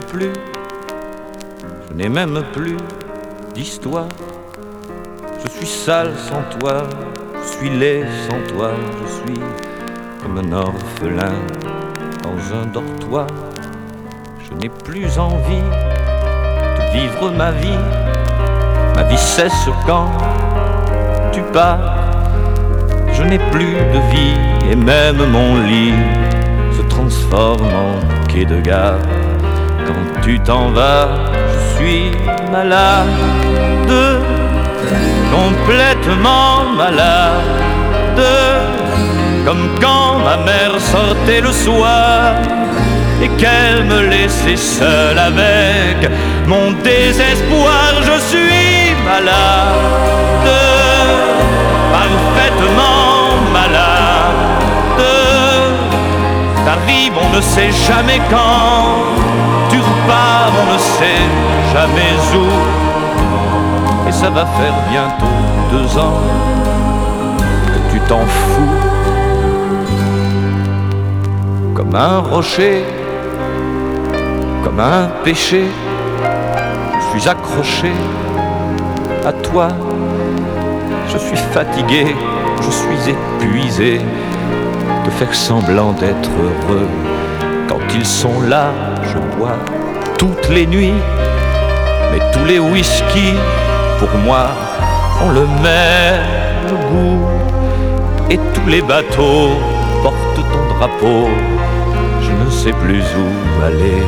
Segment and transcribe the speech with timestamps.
[0.00, 0.32] Plus,
[1.88, 2.76] je n'ai même plus
[3.54, 4.08] d'histoire.
[5.42, 6.84] Je suis sale sans toi,
[7.34, 8.70] je suis laid sans toi,
[9.02, 9.40] je suis
[10.22, 11.34] comme un orphelin
[12.22, 13.26] dans un dortoir.
[14.38, 15.68] Je n'ai plus envie
[16.78, 17.84] de vivre ma vie.
[18.94, 20.10] Ma vie cesse quand
[21.32, 21.96] tu pars.
[23.12, 25.92] Je n'ai plus de vie et même mon lit
[26.74, 28.98] se transforme en quai de gare.
[30.22, 31.08] Tu t'en vas,
[31.52, 32.12] je suis
[32.50, 33.08] malade,
[35.32, 38.24] complètement malade,
[39.44, 42.34] comme quand ma mère sortait le soir
[43.20, 46.08] et qu'elle me laissait seule avec
[46.46, 47.92] mon désespoir.
[48.02, 50.48] Je suis malade,
[51.96, 55.02] parfaitement malade.
[56.64, 59.51] T'arrives, on ne sait jamais quand.
[59.72, 61.24] Tu repars, on ne sait
[61.72, 64.08] jamais où.
[64.08, 65.38] Et ça va faire bientôt
[65.72, 66.20] deux ans
[67.66, 68.78] que tu t'en fous.
[71.74, 72.84] Comme un rocher
[74.62, 75.64] comme un péché.
[76.94, 77.92] Je suis accroché
[79.24, 79.68] à toi.
[81.08, 82.16] Je suis fatigué,
[82.62, 84.00] je suis épuisé
[85.04, 86.88] de faire semblant d'être heureux.
[87.68, 89.18] Quand ils sont là, je
[90.18, 91.00] toutes les nuits.
[92.10, 93.34] Mais tous les whisky,
[93.98, 94.48] pour moi,
[95.22, 97.26] ont le même goût.
[98.30, 99.50] Et tous les bateaux
[100.02, 101.28] portent ton drapeau.
[102.20, 104.02] Je ne sais plus où aller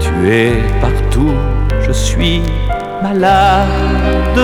[0.00, 1.34] tu es partout,
[1.86, 2.42] je suis
[3.02, 4.40] malade,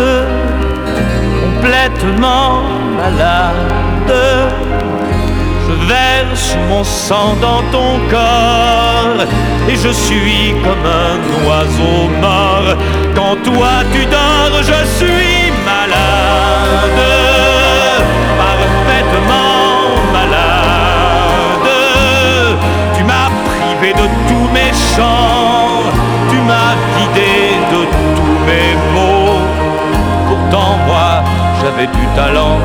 [1.60, 2.62] complètement
[2.96, 4.71] malade.
[5.88, 9.26] Verse mon sang dans ton corps
[9.68, 12.76] et je suis comme un oiseau mort.
[13.14, 17.02] Quand toi tu dors, je suis malade,
[18.42, 19.72] parfaitement
[20.12, 21.70] malade.
[22.96, 25.42] Tu m'as privé de tous mes chants
[26.46, 27.32] m'as vidé
[27.72, 27.80] de
[28.16, 29.40] tous mes mots.
[30.28, 31.22] Pourtant moi
[31.60, 32.58] j'avais du talent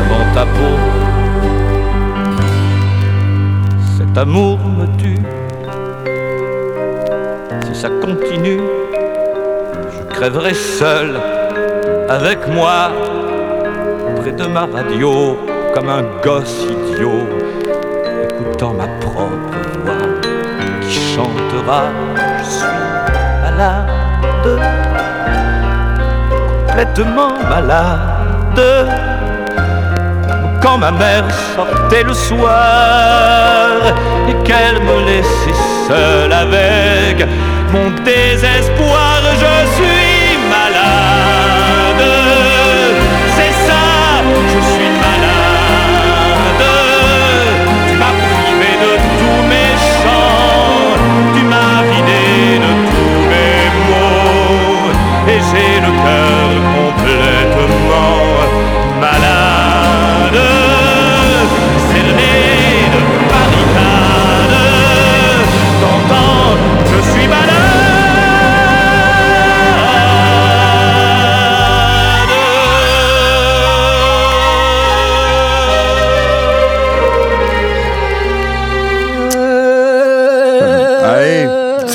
[0.00, 0.87] avant ta peau.
[4.08, 5.18] Cet amour me tue.
[7.66, 8.60] Si ça continue,
[9.92, 11.20] je crèverai seul
[12.08, 12.90] avec moi
[14.16, 15.36] près de ma radio
[15.74, 17.28] comme un gosse idiot
[18.24, 19.36] écoutant ma propre
[20.88, 21.82] chantera
[22.38, 22.66] Je suis
[23.42, 23.90] malade,
[26.66, 29.07] complètement malade.
[30.62, 31.24] Quand ma mère
[31.54, 33.68] sortait le soir
[34.28, 37.26] et qu'elle me laissait seule avec
[37.72, 39.97] mon désespoir, je suis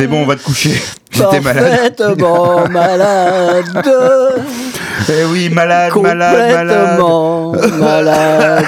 [0.04, 0.74] c'est bon, on va te coucher.
[1.12, 1.96] J'étais malade.
[1.96, 3.88] Parfaitement malade.
[5.10, 7.00] Eh oui, malade, malade, malade.
[7.78, 8.66] malade.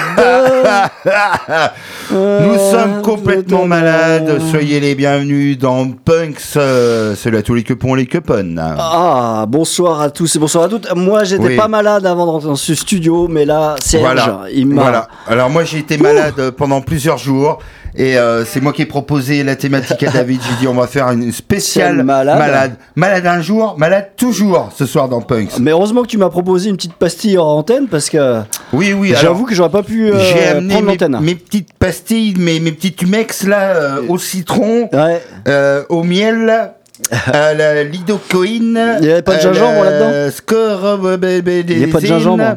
[2.20, 4.40] Nous sommes complètement malades.
[4.50, 6.40] Soyez les bienvenus dans Punks.
[6.56, 8.56] Euh, Salut à tous les cupons, les cupons.
[8.78, 10.88] Ah, bonsoir à tous et bonsoir à toutes.
[10.96, 11.56] Moi, j'étais Oui.
[11.56, 14.40] pas malade avant d'entrer dans ce studio, mais là, Serge, Voilà.
[14.52, 14.80] il m'a.
[14.82, 15.08] Voilà.
[15.28, 17.58] Alors moi j'ai été malade pendant plusieurs jours
[17.96, 20.40] et euh, c'est moi qui ai proposé la thématique à David.
[20.42, 21.56] J'ai dit on va faire une spéciale
[21.96, 22.38] Spéciale malade.
[22.38, 22.76] malade.
[22.94, 25.58] Malade un jour, malade toujours ce soir dans Punks.
[25.60, 28.40] Mais heureusement que tu m'as proposé une petite pastille en antenne parce que
[28.72, 29.10] Oui oui.
[29.10, 31.18] alors, j'avoue que j'aurais pas pu euh, j'ai amené prendre mes, l'antenne.
[31.20, 32.05] mes petites pastilles,
[32.38, 35.20] mes, mes petits tumex là euh, au citron, Ouais.
[35.48, 36.70] euh, au miel.
[37.26, 38.98] à la lidocaïne.
[39.00, 40.30] Il y avait pas de gingembre là-dedans?
[41.74, 42.56] Il y a pas de gingembre.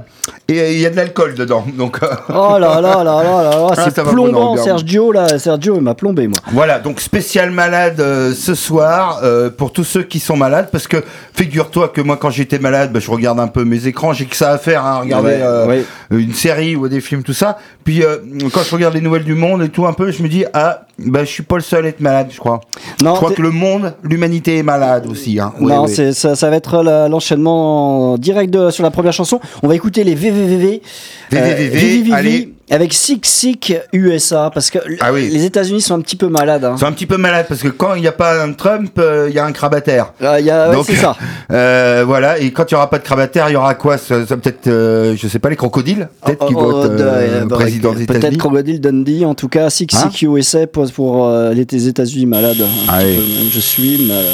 [0.49, 1.63] Et euh, il y a de l'alcool dedans.
[1.77, 5.37] Donc euh, Oh là là là là là là, Ah, c'est va plombant, Sergio là,
[5.39, 6.37] Sergio il m'a plombé moi.
[6.51, 10.87] Voilà, donc spécial malade euh, ce soir euh, pour tous ceux qui sont malades, parce
[10.87, 10.97] que
[11.33, 14.35] figure-toi que moi quand j'étais malade, bah, je regarde un peu mes écrans, j'ai que
[14.35, 15.83] ça à faire, hein, regarder Ouais, euh, ouais.
[16.11, 17.57] une série ou des films, tout ça.
[17.83, 18.03] Puis
[18.53, 20.81] quand je regarde les nouvelles du monde et tout un peu, je me dis ah
[20.99, 22.61] Bah, je suis pas le seul à être malade, je crois.
[23.03, 25.39] Non, je crois que le monde, l'humanité est malade aussi.
[25.39, 25.53] Hein.
[25.59, 29.39] Ouais, non, Ça, ça va être l'enchaînement direct de- sur la première chanson.
[29.63, 30.38] On va écouter les VVVV.
[30.39, 30.81] VVVV,
[31.31, 32.53] VVVV, allez.
[32.71, 35.30] avec Sick Sick USA parce que Ah oui.
[35.31, 36.63] les États-Unis sont un petit peu malades.
[36.65, 36.75] hein.
[36.77, 39.27] C'est un petit peu malade parce que quand il n'y a pas un Trump, euh,
[39.30, 40.13] il y a un crabataire.
[40.21, 41.15] Ah, il y a- ouais, Donc, c'est ça.
[41.51, 44.25] euh, voilà, et quand il n'y aura pas de crabataire, il y aura quoi ça,
[44.25, 46.09] ça Peut-être, euh, je sais pas, les crocodiles?
[46.25, 49.35] Peut-être qui Oh, votent oh, de- euh, bah, président des Peut-être États-Unis Crocodile Dundee, en
[49.35, 50.09] tout cas, Sick Hein?
[50.12, 52.65] Sick USA pour euh, les États-Unis malades.
[52.88, 53.15] Ah oui.
[53.15, 53.21] peu.
[53.53, 54.25] Je suis malade.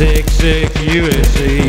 [0.00, 1.60] Sick, sick USA.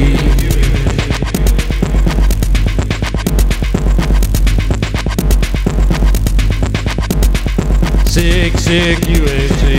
[8.06, 9.76] Sick, sick USA.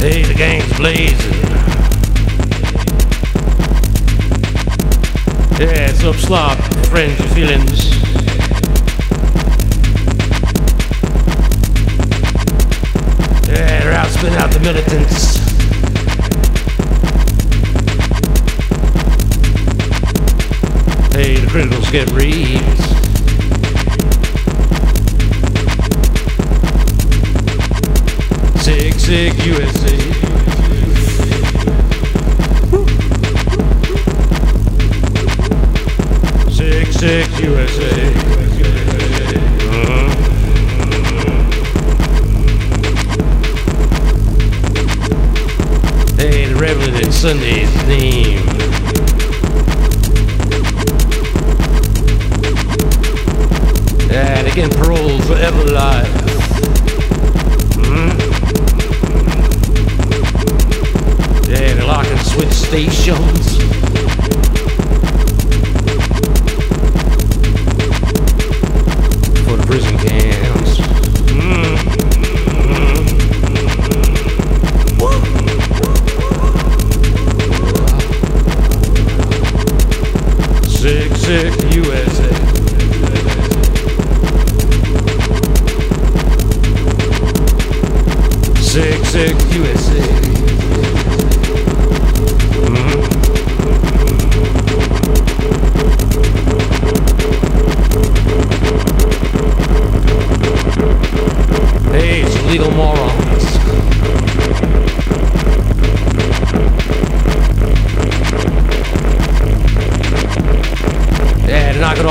[0.00, 1.32] Hey, the gang's blazing.
[5.60, 6.56] Yeah, it's up slop,
[6.86, 7.75] friends, your feelings.
[21.92, 22.55] get real.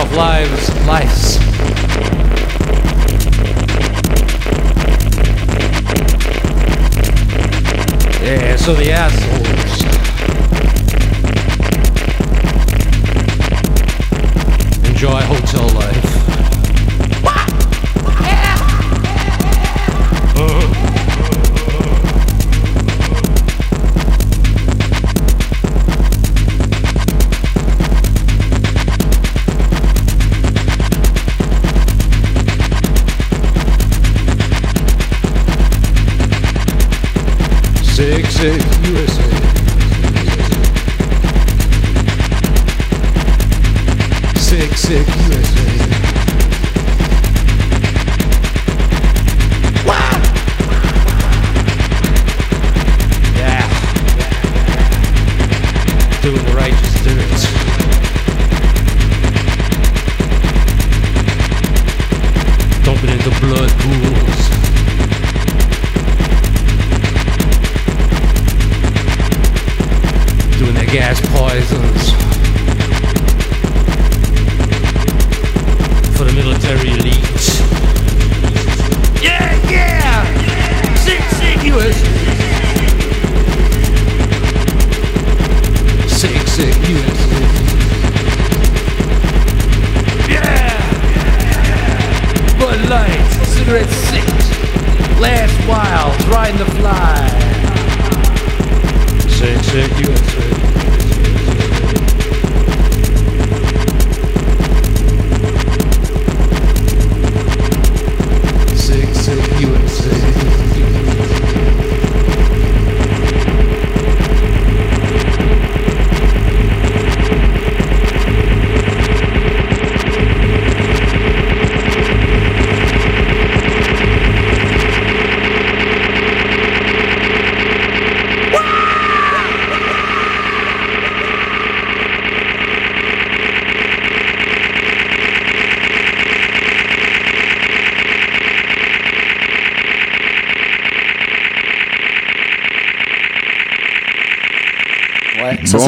[0.06, 1.38] of lives, lives.
[8.22, 9.35] Yeah, so the ass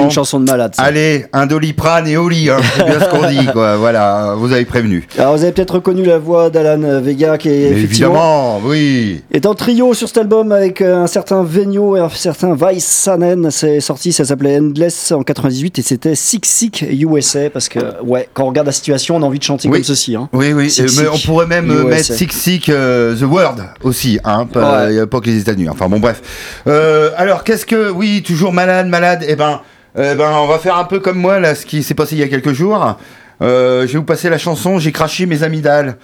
[0.08, 0.74] une chanson de malade.
[0.76, 0.84] ça.
[0.84, 2.58] Allez, un doliprane et au lit, hein.
[2.76, 3.78] c'est bien ce qu'on dit, quoi.
[3.78, 5.08] Voilà, vous avez prévenu.
[5.18, 9.24] Alors, vous avez peut-être reconnu la voix d'Alan Vega qui est évidemment, oui.
[9.32, 13.50] est en trio sur cet album avec euh, un certain Venio et un certain Vaisanen.
[13.52, 18.28] C'est sorti, ça s'appelait Endless en 98 et c'était Sick Sick USA parce que, ouais,
[18.34, 19.76] quand on regarde la situation, on a envie de chanter Oui.
[19.80, 20.16] comme ceci.
[20.16, 20.30] Hein.
[20.34, 21.90] Oui, oui, Sick euh, mais on pourrait même euh, USA.
[21.90, 25.06] mettre Sick Sick euh, The World aussi, hein, pas, Ouais.
[25.06, 25.70] pas que les États-Unis.
[25.70, 26.22] Enfin bon, bref.
[26.68, 29.24] Euh, alors, qu'est-ce que, oui, toujours malade, malade.
[29.28, 29.62] Eh ben,
[29.98, 32.20] eh ben, on va faire un peu comme moi là, ce qui s'est passé il
[32.20, 32.98] y a quelques jours.
[33.42, 34.80] Euh, je vais vous passer la chanson.
[34.80, 35.98] J'ai craché mes amygdales.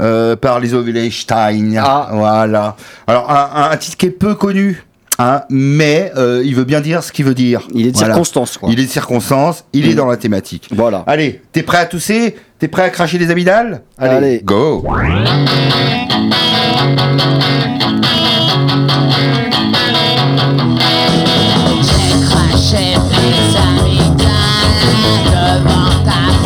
[0.00, 1.72] Euh, par les Stein.
[1.78, 2.10] Ah.
[2.12, 2.76] Voilà.
[3.08, 4.84] Alors, un, un titre qui est peu connu,
[5.18, 7.62] hein, mais euh, il veut bien dire ce qu'il veut dire.
[7.74, 8.12] Il est de Voilà.
[8.14, 8.68] circonstance, quoi.
[8.70, 9.96] Il est de circonstance, il est Mm.
[9.96, 10.68] dans la thématique.
[10.70, 11.02] Voilà.
[11.08, 12.36] Allez, t'es prêt à tousser?
[12.60, 13.82] T'es prêt à cracher les amygdales?
[13.98, 14.40] Allez.
[14.44, 14.84] go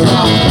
[0.03, 0.42] Wow.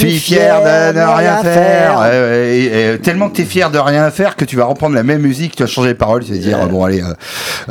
[0.00, 0.60] Suis fier
[0.92, 2.12] de ne rien faire.
[2.44, 5.20] Et- et tellement que t'es fier de rien faire que tu vas reprendre la même
[5.22, 7.02] musique, tu vas changer les paroles, tu vas dire bon allez,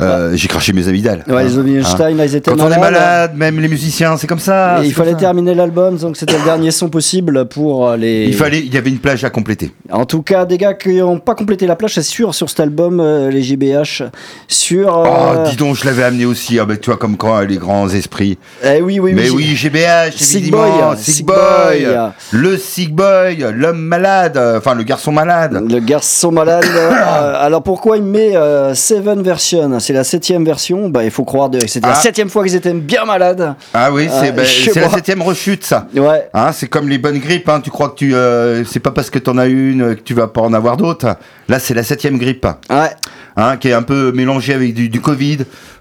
[0.00, 1.24] euh, j'ai craché mes amygdales.
[1.28, 2.80] Ouais, les Hein, Ovenstein, là, ils étaient Quand on est malades.
[2.92, 4.82] malade, même les musiciens, c'est comme ça.
[4.82, 5.18] Et il fallait ça.
[5.18, 8.24] terminer l'album, donc c'était le dernier son possible pour euh, les.
[8.26, 9.72] Il fallait, il y avait une plage à compléter.
[9.90, 12.60] En tout cas, des gars qui n'ont pas complété la plage, c'est sûr, sur cet
[12.60, 14.04] album, euh, les JBH.
[14.48, 15.04] Sur.
[15.06, 16.58] Oh, dis donc, je l'avais amené aussi.
[16.58, 18.38] Ah, bah, tu vois, comme quoi, les grands esprits.
[18.64, 19.46] eh oui, oui, Mais oui.
[19.50, 20.88] oui, GBH, Sick évidemment.
[20.90, 21.96] Boy, Sick Sick Boy, Boy.
[22.32, 25.60] le Sick Boy, l'homme malade, enfin le garçon malade.
[25.68, 26.64] Le garçon malade.
[27.38, 28.32] alors pourquoi il met
[28.74, 29.78] Seven Version?
[29.90, 30.88] C'est la septième version.
[30.88, 32.00] Bah, il faut croire que c'était la Ah.
[32.00, 33.56] septième fois qu'ils étaient bien malades.
[33.74, 34.42] Ah oui, c'est Ah, bah,
[34.76, 35.88] la septième rechute, ça.
[35.96, 36.28] Ouais.
[36.32, 37.60] Hein, c'est comme les bonnes grippes, hein.
[37.60, 40.14] tu crois que tu, euh, c'est pas parce que t'en as une euh, que tu
[40.14, 41.16] vas pas en avoir d'autres.
[41.48, 42.90] Là, c'est la septième grippe, Ouais.
[43.36, 45.38] hein, qui est un peu mélangée avec du, du Covid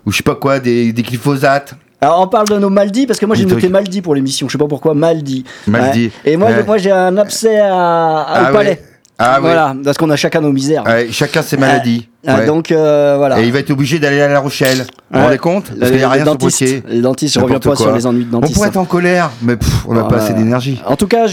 [0.07, 1.75] ou je sais pas quoi, des, des glyphosates.
[2.01, 4.47] Alors on parle de nos maldis parce que moi j'ai noté maldi pour l'émission.
[4.47, 5.43] Je sais pas pourquoi maldi.
[5.67, 6.05] Maldi.
[6.25, 6.31] Ouais.
[6.31, 6.63] Et moi, Ouais.
[6.63, 8.69] moi j'ai un abcès à, à- Ah au palais.
[8.69, 8.81] ouais.
[9.21, 9.41] Ah oui.
[9.41, 10.83] voilà, parce qu'on a chacun nos misères.
[10.85, 12.07] Ouais, chacun ses maladies.
[12.25, 12.45] Ah, Ouais.
[12.45, 13.39] Donc euh, voilà.
[13.41, 14.85] Et il va être obligé d'aller à La Rochelle.
[15.11, 16.83] Vous vous rendez compte Parce qu'il n'y a rien sur dentistes, Poitiers.
[16.87, 18.55] Les dentistes, je reviens pas sur les ennuis de On dentistes.
[18.55, 20.21] pourrait être en colère, mais pff, on n'a pas Ouais.
[20.21, 20.81] assez d'énergie.
[20.85, 21.27] En tout cas,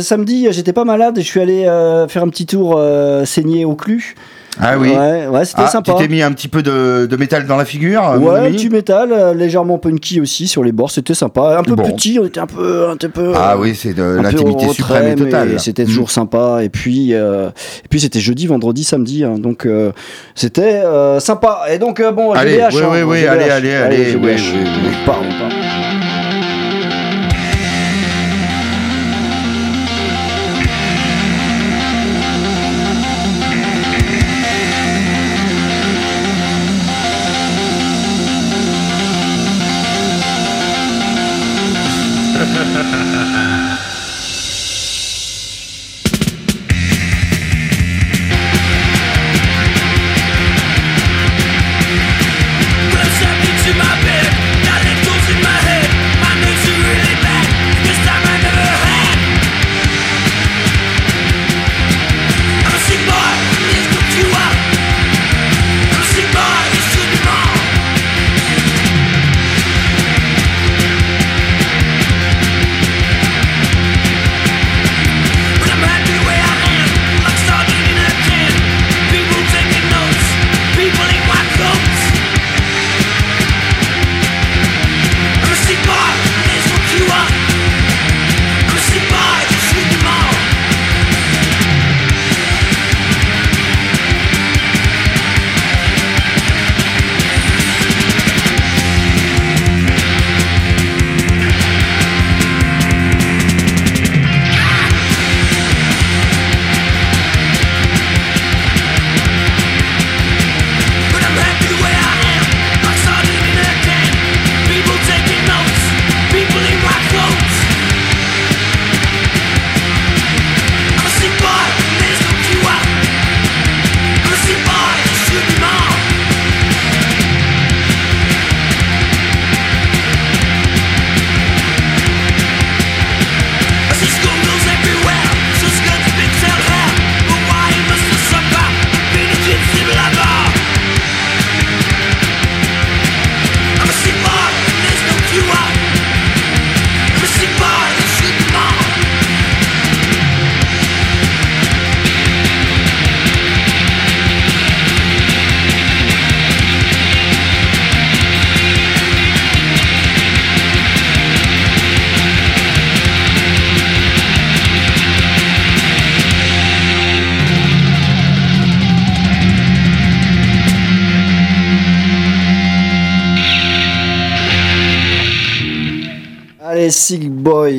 [0.00, 3.64] samedi, j'étais pas malade et je suis allé euh, faire un petit tour euh, saigné
[3.64, 4.14] au clu.
[4.60, 4.90] Ah oui.
[4.90, 5.92] Ouais, ouais c'était Ah, sympa.
[5.92, 8.70] tu t'es mis un petit peu de, de métal dans la figure mon Ouais, du
[8.70, 11.56] métal, euh, légèrement punky aussi sur les bords, c'était sympa.
[11.58, 11.82] Un peu Bon.
[11.90, 12.88] petit, on était un peu.
[12.90, 15.58] Un peu Ah oui, c'est de l'intimité suprême et totale.
[15.60, 15.86] C'était Mm.
[15.86, 16.60] toujours sympa.
[16.62, 19.24] Et puis, euh, et puis c'était jeudi, vendredi, samedi.
[19.24, 19.92] hein, donc euh,
[20.34, 21.62] c'était euh, sympa.
[21.70, 23.28] Et donc euh, bon, Allez, oui, hein, oui, oui, GBH.
[23.30, 24.22] allez, allez, allez, GBH.
[24.24, 24.70] oui, oui,
[25.08, 26.03] oui.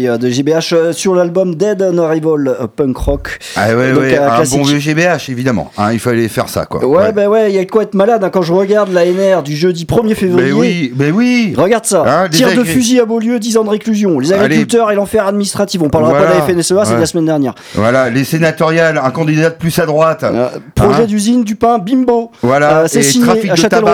[0.08, 3.40] Boy de GBH euh, sur l'album Dead on Arrival euh, Punk Rock.
[3.56, 4.60] Ah ouais, Donc, ouais, un un classique.
[4.60, 5.72] bon vieux GBH, évidemment.
[5.78, 6.86] hein, il fallait faire ça, quoi.
[6.86, 9.44] Ouais, bah ouais, il y a de quoi être malade hein, quand je regarde l'ANR
[9.44, 10.48] du jeudi 1er février.
[10.48, 11.54] mais oui, mais oui.
[11.58, 12.04] Regarde ça.
[12.06, 14.20] Hein, Tir de fusil à Beaulieu, 10 ans de réclusion.
[14.20, 14.44] Les Allez.
[14.46, 15.82] agriculteurs et l'enfer administratif.
[15.84, 16.28] On parlera Voilà.
[16.28, 17.00] pas de la FNSEA, c'est de Ouais.
[17.02, 17.56] la semaine dernière.
[17.76, 20.24] Voilà, les sénatoriales, un candidat de plus à droite.
[20.24, 22.32] Euh, projet Hein d'usine du pain, bimbo.
[22.42, 23.90] Voilà, Euh, c'est signé trafic à de Châtellerault.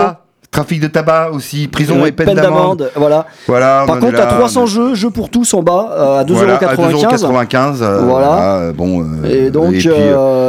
[0.53, 2.91] Trafic de tabac aussi, prison Euh, et peine, d'amende.
[2.97, 3.25] Voilà.
[3.47, 6.19] Voilà, Par contre, à là, 300 on est- jeux, jeux pour tous en bas, euh,
[6.19, 6.35] à 2,95€.
[6.75, 7.81] Voilà, à 2,95€.
[7.81, 8.55] euh, Voilà.
[8.57, 9.73] euh, bon, Et donc,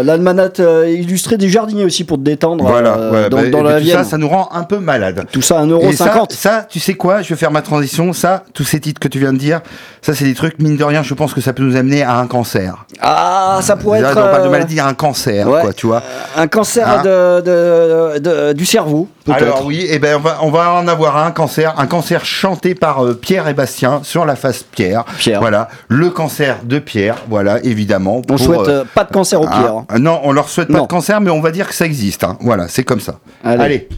[0.05, 3.85] l'almanach illustré des jardiniers aussi pour te détendre voilà, ouais, dans, bah, dans la tout
[3.85, 3.99] Vienne.
[3.99, 5.25] ça, ça nous rend un peu malade.
[5.31, 6.33] Tout ça à Et ça, 1,50€.
[6.35, 8.12] ça, tu sais quoi Je vais faire ma transition.
[8.12, 9.61] Ça, tous ces titres que tu viens de dire,
[10.01, 12.17] ça, c'est des trucs, mine de rien, je pense que ça peut nous amener à
[12.19, 12.87] un cancer.
[13.01, 15.61] Ah, ça pourrait être on parle de maladie, un cancer, ouais.
[15.61, 16.03] quoi, tu vois.
[16.37, 19.43] un cancer Hein de, de- de- du cerveau, peut-être.
[19.43, 22.74] Alors oui, et ben on va, on va en avoir un cancer, un cancer chanté
[22.74, 25.05] par euh, Pierre et Bastien sur la face Pierre.
[25.18, 25.38] Pierre.
[25.40, 28.16] Voilà, le cancer de Pierre, voilà, évidemment.
[28.16, 29.74] On pour, souhaite euh, euh, pas de cancer au hein, Pierre.
[29.90, 29.98] hein.
[29.98, 32.24] non, on leur souhaite pas de cancer, mais on va dire que ça existe.
[32.24, 32.38] hein.
[32.40, 33.18] Voilà, c'est comme ça.
[33.44, 33.62] Allez.
[33.62, 33.88] Allez.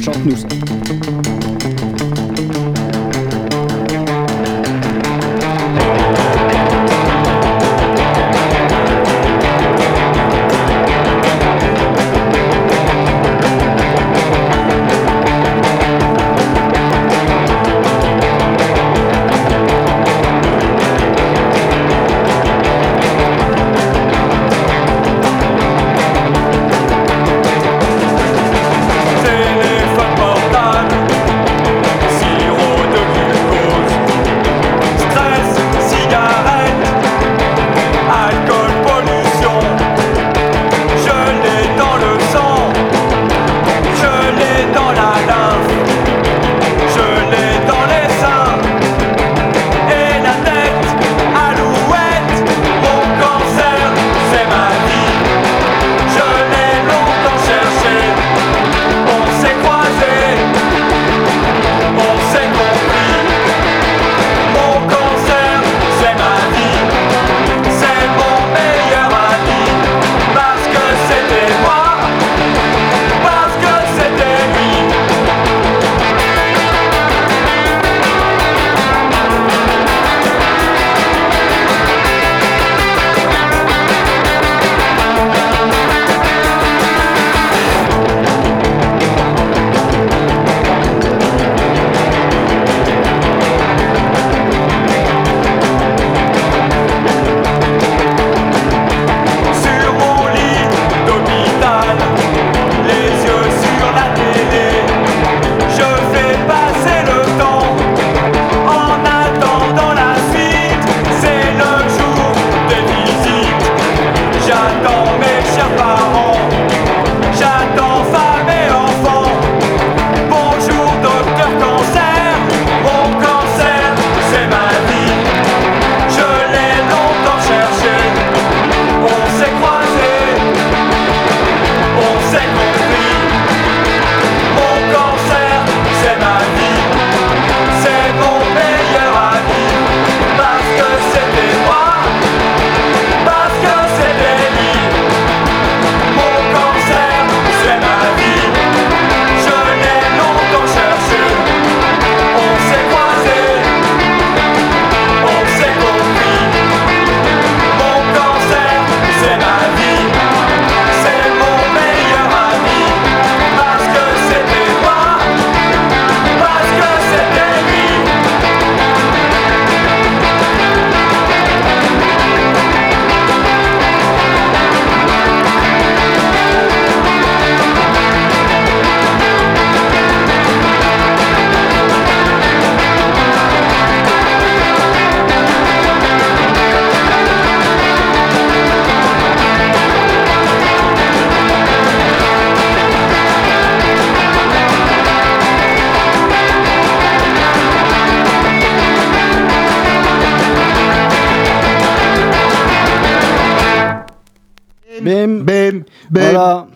[0.00, 0.46] Chante-nous ça.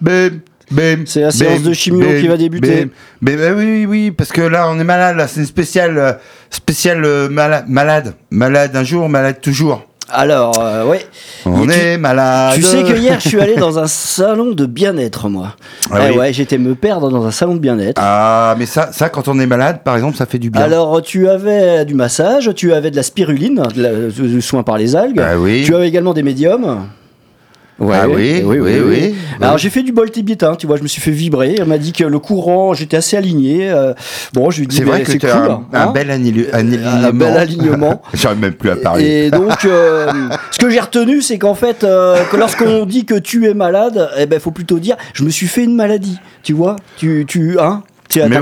[0.00, 0.30] Bim,
[0.70, 1.02] bim.
[1.06, 2.88] C'est la séance de chimio qui va débuter.
[3.20, 5.98] Mais bah oui, oui, oui, parce que là, on est malade, là, c'est une spéciale,
[5.98, 6.12] euh,
[6.50, 9.82] spéciale euh, mala- malade, malade un jour, malade toujours.
[10.08, 11.04] Alors, euh, ouais.
[11.46, 12.54] On tu- est malade.
[12.54, 15.56] Tu sais que hier, je suis allé dans un salon de bien-être, moi.
[15.90, 16.16] Ah Eh oui.
[16.18, 18.00] ouais, j'étais me perdre dans un salon de bien-être.
[18.00, 20.62] Ah, mais ça, ça, quand on est malade, par exemple, ça fait du bien.
[20.62, 24.78] Alors, tu avais du massage, tu avais de la spiruline, de la- du soin par
[24.78, 25.20] les algues.
[25.20, 25.64] Ah oui.
[25.66, 26.86] Tu avais également des médiums.
[27.78, 29.14] Ouais, Ah oui, oui, oui.
[29.40, 31.56] Alors j'ai fait du bol tibitain, tu vois, je me suis fait vibrer.
[31.58, 33.68] Elle m'a dit que le courant, j'étais assez aligné.
[33.70, 33.92] euh,
[34.32, 35.30] bon, je lui ai dit, C'est vrai que c'est cool.
[35.30, 35.92] un, hein.
[35.92, 37.12] bel anili- Un alignement.
[37.12, 38.02] bel alignement.
[38.14, 39.26] J'arrive même plus à parler.
[39.26, 40.10] Et donc, euh,
[40.52, 44.08] ce que j'ai retenu, c'est qu'en fait, euh, que lorsqu'on dit que tu es malade,
[44.16, 46.18] eh ben, faut plutôt dire, je me suis fait une maladie.
[46.42, 48.36] Tu vois, tu, tu, hein, tu as Mais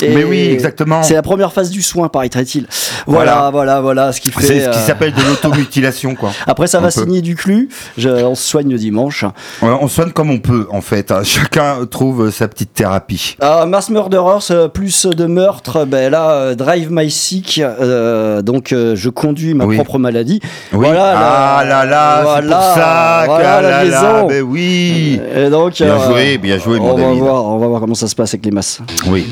[0.00, 1.02] Mais oui, exactement.
[1.02, 2.66] C'est la première phase du soin, paraît-il.
[3.06, 3.50] Voilà, Voilà.
[3.50, 4.40] voilà, voilà, ce qui fait.
[4.46, 6.30] C'est ce qui euh, s'appelle de l'automutilation, quoi.
[6.46, 6.92] Après, ça va peu.
[6.92, 7.68] saigner du clu.
[7.98, 9.24] Je- on se soigne le dimanche.
[9.60, 11.10] On on soigne comme on peut, en fait.
[11.12, 11.22] hein.
[11.24, 13.36] Chacun trouve sa petite thérapie.
[13.40, 18.72] Ah, Mass Murderers, euh, plus de meurtres, ben là, euh, Drive My Sick, euh, donc
[18.72, 19.76] euh, je conduis ma Oui.
[19.76, 20.40] propre maladie.
[20.72, 20.86] Oui.
[20.86, 21.14] Voilà,
[21.58, 23.22] ah là là, c'est voilà, pour ça.
[23.26, 24.26] voilà ah la là là, liaison.
[24.28, 25.20] ben oui.
[25.34, 27.18] Et donc, Bien euh, joué, bien joué, mon on va David.
[27.20, 28.80] voir, on va voir comment ça se passe avec les masses.
[29.06, 29.26] Oui.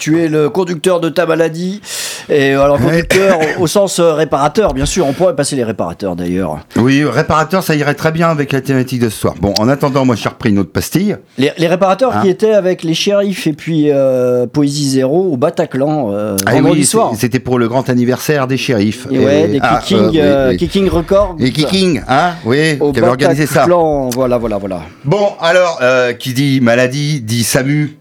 [0.00, 1.80] Tu es le conducteur de ta maladie.
[2.28, 5.06] Et alors, conducteur au, au sens euh, réparateur, bien sûr.
[5.06, 6.58] On pourrait passer les réparateurs d'ailleurs.
[6.76, 9.34] Oui, réparateur, ça irait très bien avec la thématique de ce soir.
[9.40, 11.16] Bon, en attendant, moi, j'ai repris une autre pastille.
[11.38, 12.22] Les, les réparateurs Ah.
[12.22, 16.80] qui étaient avec les shérifs et puis euh, Poésie Zéro au Bataclan euh, Ah vendredi
[16.80, 17.12] oui, soir.
[17.16, 19.06] c'était pour le grand anniversaire des shérifs.
[19.10, 21.36] Et ouais, des ah, kicking, euh, oui, euh, kicking records.
[21.38, 23.60] Et Kicking, hein Oui, Au qui avait organisé ça.
[23.66, 24.80] Bataclan, voilà, voilà, voilà.
[25.04, 27.96] Bon, alors, euh, qui dit maladie, dit Samu.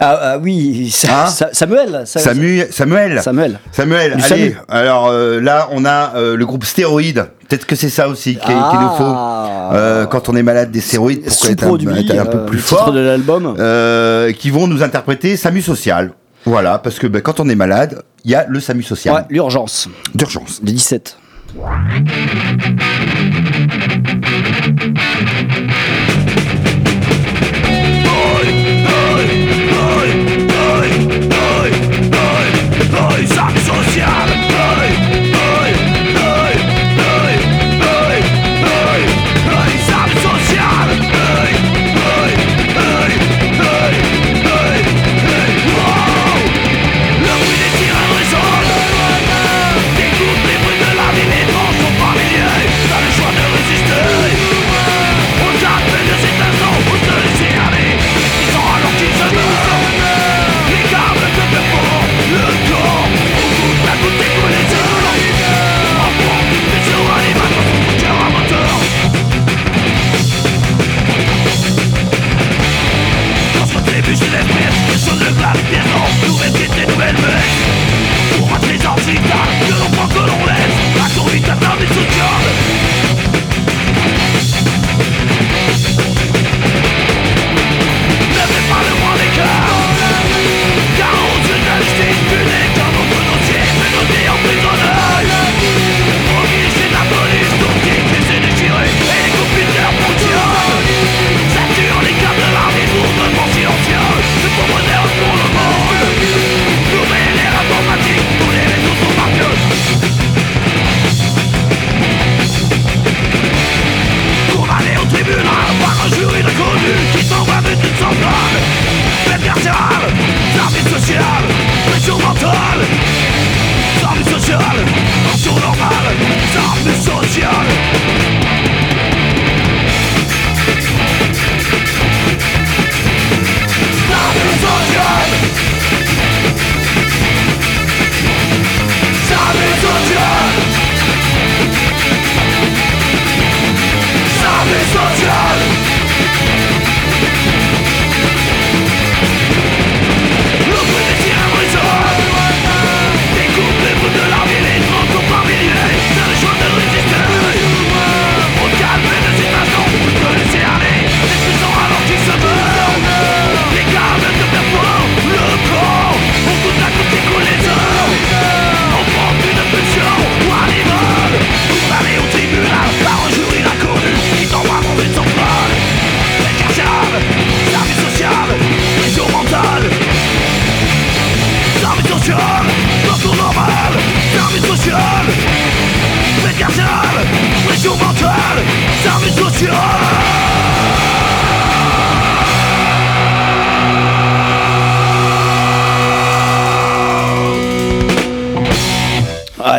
[0.00, 2.02] Ah, ah oui, Hein Sa- Samuel.
[2.06, 3.20] Sa- Samu, Samuel.
[3.20, 3.58] Samuel.
[3.72, 4.56] Samuel, Du allez.
[4.68, 7.26] Alors euh, là, on a euh, le groupe stéroïde.
[7.48, 9.04] Peut-être que c'est ça aussi qui- qu'il nous faut.
[9.04, 9.70] Ah.
[9.74, 12.92] Euh, quand on est malade des stéroïdes, pour être un, être un peu plus fort,
[12.92, 13.54] de l'album.
[14.38, 16.12] qui vont nous interpréter SAMU social.
[16.46, 19.20] Voilà, parce que ben, quand on est malade, il y a le SAMU social Ouais,
[19.30, 19.88] l'urgence.
[20.14, 20.62] d'urgence.
[20.62, 21.16] De 17.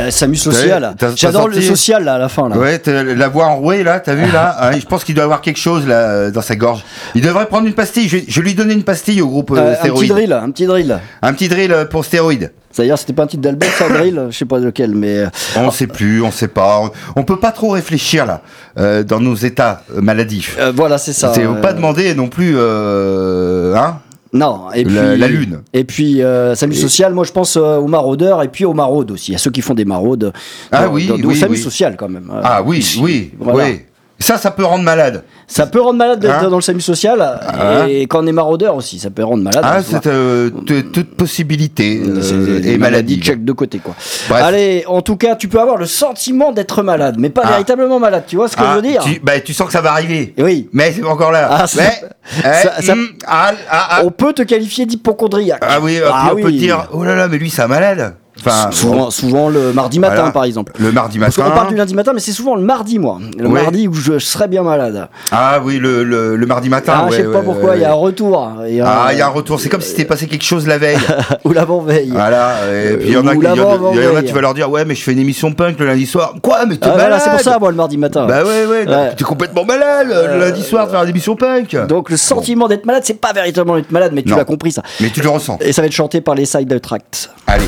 [0.10, 0.96] Ah, Samus social.
[1.16, 2.50] J'adore le social là, à la fin.
[2.50, 2.58] Là.
[2.58, 5.60] Ouais, la voix enrouée là, t'as vu là Hein, Je pense qu'il doit avoir quelque
[5.60, 6.84] chose là dans sa gorge.
[7.16, 8.08] Il devrait prendre une pastille.
[8.10, 10.10] Je, je lui donner une pastille au groupe euh, Euh, un petit stéroïde.
[10.12, 11.00] drill, un petit drill.
[11.22, 12.52] Un petit drill euh, pour stéroïde.
[12.78, 15.18] D'ailleurs, c'était pas un titre d'album, ça, drill, je sais pas lequel, mais.
[15.18, 16.80] euh, On sait plus, on sait pas.
[16.80, 18.42] On, on peut pas trop réfléchir là
[18.78, 20.56] euh, dans nos états maladifs.
[20.60, 21.34] euh, voilà, c'est ça.
[21.34, 24.00] C'est euh, pas demander non plus, hein?
[24.32, 24.94] Non, et puis.
[24.94, 25.62] La- la lune.
[25.74, 28.74] Et puis, euh, Samus Et- social, moi je pense euh, aux maraudeurs et puis aux
[28.74, 29.34] maraudes aussi.
[29.34, 30.32] À ceux qui font des maraudes.
[30.72, 31.58] Ah Dans- oui, dans- oui, oui.
[31.58, 32.30] social quand même.
[32.32, 33.66] Euh, Ah oui, oui, voilà.
[33.70, 33.80] oui.
[34.22, 35.24] Ça, ça peut rendre malade.
[35.48, 37.40] Ça peut rendre malade d'être Hein dans le Samus social
[37.88, 39.62] et quand on est maraudeur aussi, ça peut rendre malade.
[39.66, 43.20] Ah, hein, c'est euh, toute possibilité euh, et maladie.
[43.22, 43.96] check de côté quoi.
[44.28, 44.44] Bref.
[44.44, 47.52] Allez, en tout cas, tu peux avoir le sentiment d'être malade, mais pas Ah.
[47.52, 48.24] véritablement malade.
[48.28, 49.94] Tu vois ce que Ah, je veux dire tu, bah, tu sens que ça va
[49.94, 50.34] arriver.
[50.38, 50.70] Oui.
[50.74, 51.48] Mais c'est pas encore là.
[51.50, 52.02] Ah, ça- Mais,
[52.40, 54.02] eh, ça- hum, ah, ah, ah.
[54.04, 55.64] On peut te qualifier d'hypochondriaque.
[55.66, 56.58] Ah oui, Ah puis on peut oui.
[56.60, 58.16] dire, oh là là, mais lui, c'est un malade.
[58.46, 60.32] Enfin, souvent, souvent le mardi matin, Voilà.
[60.32, 60.74] par exemple.
[60.80, 61.50] le mardi Parce matin.
[61.50, 63.20] qu'on parle du lundi matin, mais c'est souvent le mardi, moi.
[63.38, 63.62] Le Ouais.
[63.62, 65.08] mardi où je serais bien malade.
[65.32, 66.94] Ah oui, le, le, le mardi matin.
[66.96, 68.00] Ah, je sais ouais, pas ouais, pourquoi, il y a un ouais.
[68.02, 68.52] retour.
[68.68, 69.60] Y a Ah, un- il y a un retour.
[69.60, 70.98] C'est comme si t'était passé quelque chose la veille.
[71.46, 72.10] Ou l'avant-veille.
[72.12, 72.56] voilà.
[72.74, 74.34] Et puis il y en a, qui- il y en a- y en a, tu
[74.34, 76.34] vas leur dire, ouais, mais je fais une émission punk le lundi soir.
[76.42, 78.26] Quoi, mais t'es Ah, voilà, malade c'est pour ça, moi, le mardi matin.
[78.26, 78.88] Bah ouais, ouais.
[78.88, 79.16] Ouais.
[79.16, 81.76] T'es complètement malade le lundi soir de faire une émission punk.
[81.88, 84.82] Donc le sentiment d'être malade, c'est pas véritablement être malade, mais tu l'as compris ça.
[85.02, 85.58] Mais tu le ressens.
[85.62, 87.30] Et ça va être chanté par les Side Tracts.
[87.48, 87.66] Allez.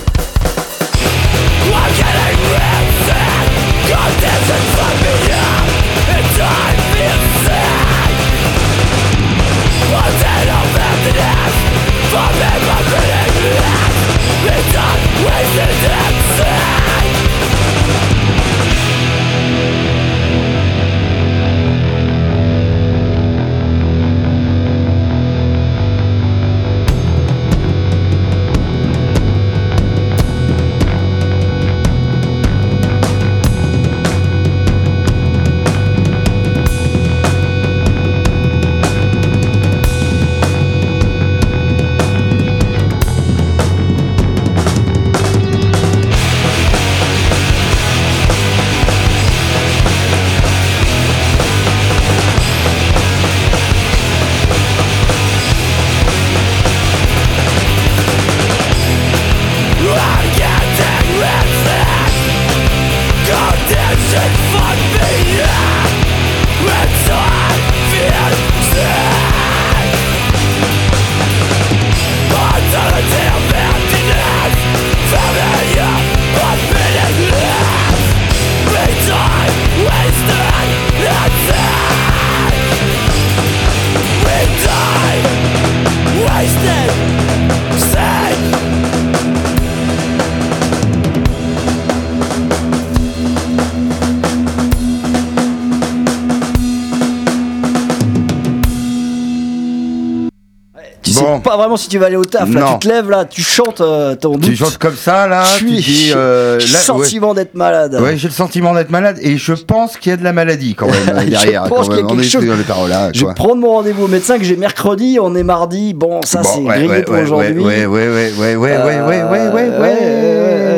[101.71, 102.49] Vraiment si tu vas aller au taf.
[102.53, 104.41] Là, tu te lèves là, tu chantes euh, ton doute.
[104.43, 105.43] Tu chantes comme ça là.
[105.57, 106.11] Tu dis.
[106.15, 107.97] euh, j'ai le sentiment d'être malade.
[108.01, 110.75] Ouais, j'ai le sentiment d'être malade et je pense qu'il y a de la maladie
[110.75, 111.63] quand même euh, Je derrière.
[111.63, 112.45] pense qu'il y a quelque chose.
[112.67, 112.91] paroles.
[113.13, 115.93] Je vais prendre mon rendez-vous au médecin que j'ai mercredi, on est mardi.
[115.93, 117.63] Bon, ça Bon, c'est ouais, grillé ouais, pour aujourd'hui.
[117.63, 119.69] Ouais, ouais, ouais, ouais, ouais, ouais, Euh, ouais, ouais, ouais, ouais,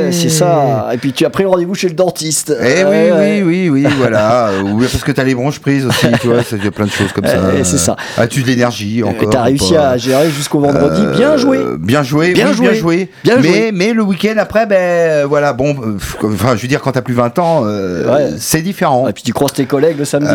[0.05, 0.89] ouais, c'est ça.
[0.93, 2.55] Et puis tu as pris rendez-vous chez le dentiste.
[2.61, 4.49] Eh oui, oui, oui, oui, voilà.
[4.63, 6.91] Oui, parce que t'as les bronches prises aussi, tu vois, il y a plein de
[6.91, 7.37] choses comme ça.
[7.63, 7.95] C'est ça.
[8.17, 11.01] As-tu de l'énergie encore T'as ou réussi à gérer jusqu'au vendredi.
[11.01, 11.59] Euh, Bien joué.
[11.79, 13.09] Bien joué, Bien joué.
[13.23, 13.41] bien joué.
[13.41, 15.75] Mais, mais le week-end après, ben euh, voilà, bon,
[16.23, 19.07] enfin, je veux dire, quand t'as plus 20 ans, euh, c'est différent.
[19.07, 20.29] Et puis tu croises tes collègues le samedi.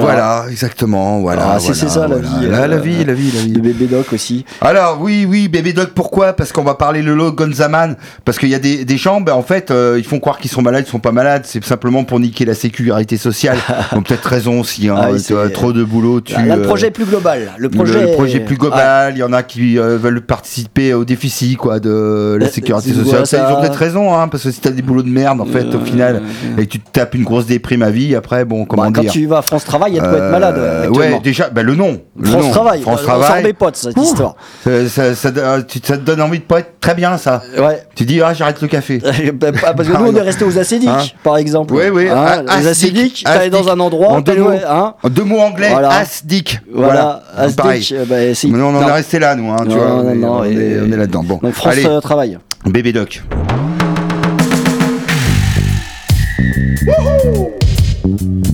[0.00, 0.44] Voilà.
[0.50, 1.52] exactement, voilà.
[1.54, 3.52] Ah, c'est- ça, la vie, La, la vie, la vie, la vie.
[3.54, 4.44] Le bébé doc aussi.
[4.60, 6.32] Alors oui, oui, bébé doc, pourquoi?
[6.32, 7.96] Parce qu'on va parler le lot Gonzaman.
[8.24, 10.50] Parce qu'il y a des, des gens, ben, en fait, euh, ils font croire qu'ils
[10.50, 11.42] sont malades, ils sont pas malades.
[11.46, 13.56] C'est simplement pour niquer la sécurité sociale.
[13.92, 14.88] Ils ont peut-être raison aussi.
[14.88, 16.20] Hein, Ah tu c'est- trop de boulot.
[16.20, 17.52] Tu, Là, le euh, projet plus global.
[17.56, 21.04] Le projet, le projet plus global, il y en a qui euh, veulent participer au
[21.06, 23.26] déficit quoi de la sécurité sociale.
[23.26, 25.46] Ça, ils ont peut-être raison, hein, parce que si t'as des boulots de merde en
[25.46, 26.22] fait au final
[26.58, 29.00] et que tu te tapes une grosse déprime à vie, après bon comment bah, quand
[29.02, 30.90] dire tu vas à France Travail, il y a de quoi être malade.
[30.94, 32.00] ouais, déjà, bah, le nom.
[32.18, 32.50] le France nom.
[32.50, 32.82] Travail.
[32.82, 33.42] France Travail.
[33.44, 34.02] des potes, cette Ouh.
[34.02, 34.34] histoire.
[34.64, 35.30] Ça, ça- ça-
[35.66, 37.42] tu- ça te donne envie de pas être très bien, ça.
[37.58, 37.82] Ouais.
[37.94, 38.81] Tu dis, ah, j'arrête le café.
[39.34, 41.74] Bah, Parce que Ah, nous, on est resté aux acédiques, Hein par exemple.
[41.74, 42.08] Oui, oui.
[42.08, 44.50] Hein, Ah, les acédique, acédiques, t'allais dans un endroit, En deux mots.
[44.50, 45.90] hein, En deux mots anglais, Voilà.
[45.90, 46.60] asdic.
[46.72, 47.80] Voilà, Donc, pareil.
[47.80, 48.88] acédique, euh, bah, Mais non, on en non.
[48.88, 49.50] est resté là, nous.
[49.50, 51.22] Hein, tu Non, vois, non, on est- non, on, et- est, on est là-dedans.
[51.24, 52.38] Bon, Donc France allez, euh, Travail.
[52.66, 53.22] bébé doc.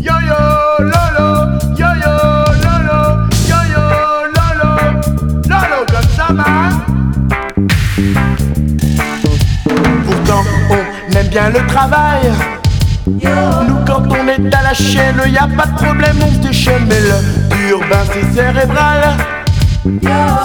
[0.01, 0.41] Yo yo
[0.79, 1.29] lolo,
[1.77, 2.15] yo yo,
[2.65, 3.01] lolo,
[3.49, 3.85] yo yo,
[4.37, 4.71] lolo,
[5.49, 6.73] lolo comme ça, man.
[11.31, 12.33] Bien le travail.
[13.07, 16.87] Nous, quand on est à la chaîne, y a pas de problème, on se déchaîne.
[16.89, 19.17] Mais le dur, ben c'est cérébral.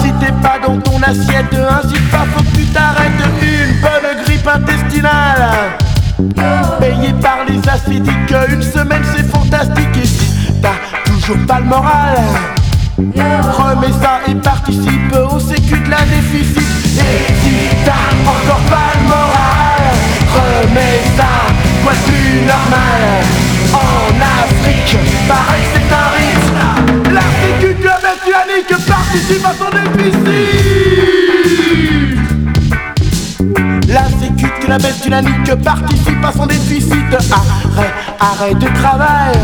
[0.02, 3.12] Si t'es pas dans ton assiette, incite pas, faut que tu t'arrêtes.
[3.42, 5.50] Une bonne grippe intestinale.
[6.80, 9.98] Payé par les acidiques, une semaine c'est fantastique.
[10.02, 12.18] Et si t'as toujours pas le moral,
[12.98, 16.58] remets ça et participe au sécu de la déficit.
[17.00, 17.54] Et si
[17.86, 19.53] t'as encore pas le moral,
[20.74, 21.30] remets ça,
[21.84, 23.24] quoi de plus normal.
[23.74, 23.78] En
[24.44, 24.98] Afrique,
[25.28, 26.60] pareil c'est un risque.
[27.12, 30.54] La sécu de la messianique participe à son déficit.
[33.88, 37.14] La sécu que la baisse dynamique participe à son déficit.
[37.32, 39.38] Arrêt, arrêt de travail.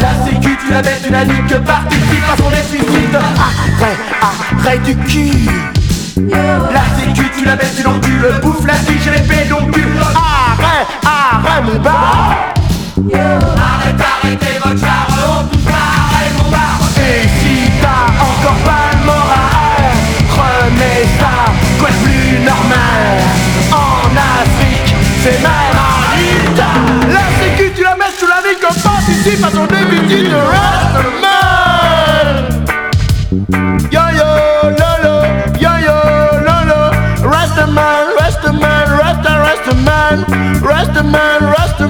[0.00, 3.14] La sécu que la baisse dynamique participe à son déficit.
[3.14, 5.25] Arrêt, arrêt du cul.
[11.78, 12.54] Bar.
[13.12, 15.82] Arrête, arrêtez votre charron, tout ça,
[16.14, 16.78] arrête mon bar.
[16.98, 19.92] Et si t'as encore pas le moral,
[20.30, 23.06] remets ça, quoi de plus normal
[23.72, 29.44] En Afrique, c'est même un La sécu, tu la mets sous la vie comme participe
[29.44, 31.25] à ton déficit de Rastaman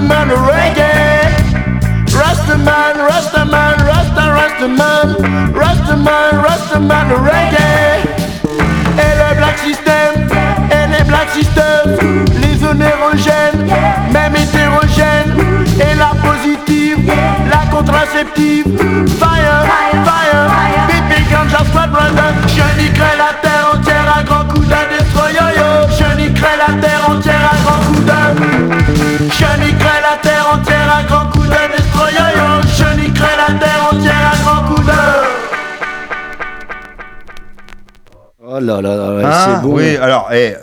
[0.07, 1.19] Rastaman, reggae.
[2.15, 5.07] Rastaman, Rastaman, Rasta, Rastaman.
[5.53, 8.07] Rastaman, Rastaman, reggae.
[8.97, 10.29] Et le Black System,
[10.71, 11.87] et les Black Sisters
[12.41, 13.67] Les onérogènes,
[14.13, 15.35] même hétérogènes.
[15.77, 17.11] Et la positive,
[17.51, 18.65] la contraceptive
[19.19, 19.65] fire,
[38.81, 39.77] là là, Ah, c'est beau.
[39.77, 40.53] oui, alors, eh,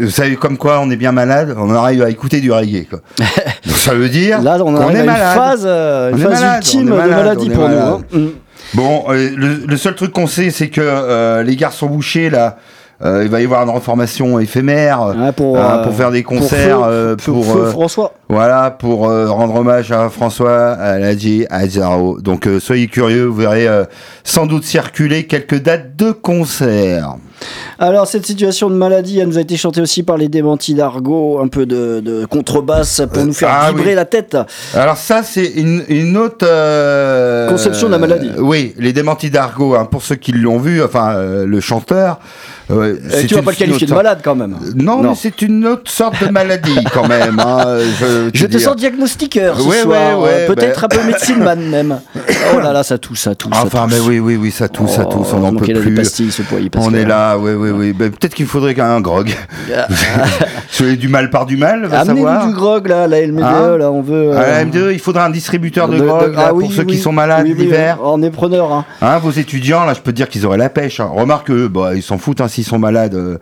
[0.00, 2.86] vous savez comme quoi on est bien malade, on arrive à écouter du reggae.
[2.88, 3.00] Quoi.
[3.66, 5.34] Donc ça veut dire Là, on qu'on arrive est à une malade.
[5.38, 7.74] phase, euh, une On phase malade, ultime on de malade, maladie on pour nous.
[7.74, 7.92] malade.
[8.12, 8.18] hein.
[8.18, 8.26] Mm.
[8.74, 12.56] Bon, euh, le, le seul truc qu'on sait, c'est que euh, les garçons bouchés, là,
[13.04, 16.38] euh, il va y avoir une reformation éphémère Ouais, pour, euh, pour faire des pour
[16.38, 18.12] concerts, feu- euh, pour, feu euh, François.
[18.28, 22.20] voilà, pour euh, rendre hommage à François Aladji Azaro.
[22.20, 23.84] Donc euh, soyez curieux, vous verrez euh,
[24.22, 27.16] sans doute circuler quelques dates de concerts.
[27.78, 31.40] Alors, cette situation de maladie, elle nous a été chantée aussi par les démentis d'argot,
[31.42, 33.94] un peu de, de contrebasse pour nous faire ah vibrer oui.
[33.94, 34.36] la tête.
[34.74, 38.28] Alors ça, c'est une, une autre euh, Conception de la maladie.
[38.36, 39.74] euh, oui, les démentis d'argot.
[39.74, 42.18] Hein, pour ceux qui l'ont vu, enfin euh, le chanteur.
[42.70, 44.56] euh, Euh, c'est tu vas pas le qualifier de malade quand même.
[44.76, 47.38] Non, mais c'est une autre sorte de maladie quand même.
[47.40, 48.60] hein, je, Je te dire.
[48.60, 50.18] sens diagnostiqueur ce Ouais, soir.
[50.18, 50.86] ouais, ouais, Euh, Peut-être bah.
[50.90, 52.00] un peu médecine man même.
[52.54, 53.52] Oh là là, ça tousse, ça tousse.
[53.54, 53.92] ça Enfin, tousse.
[53.98, 55.94] mais oui, oui, oui, ça tousse, ça Oh, tousse, on n'en peut plus.
[55.94, 57.92] pastilles, ce poids, On est là, oui, oui, oui.
[57.92, 59.30] Ben, Peut-être qu'il faudrait qu'un grog.
[60.80, 62.32] Avez du mal par du mal, va savoir.
[62.34, 64.32] Amenez-nous du grog là, la LMDE, Hein là, on veut.
[64.32, 66.58] À euh, la M2, il faudra un distributeur de, de- de- grog là, ah pour
[66.58, 66.86] oui, ceux oui.
[66.94, 67.98] qui sont malades Oui, l'hiver.
[68.02, 68.72] On est preneur.
[68.72, 68.84] Hein.
[69.00, 70.98] Hein, vos étudiants, là, je peux te dire qu'ils auraient la pêche.
[70.98, 71.08] hein.
[71.14, 73.38] Remarque que bah, ils s'en foutent, hein, s'ils sont malades, euh,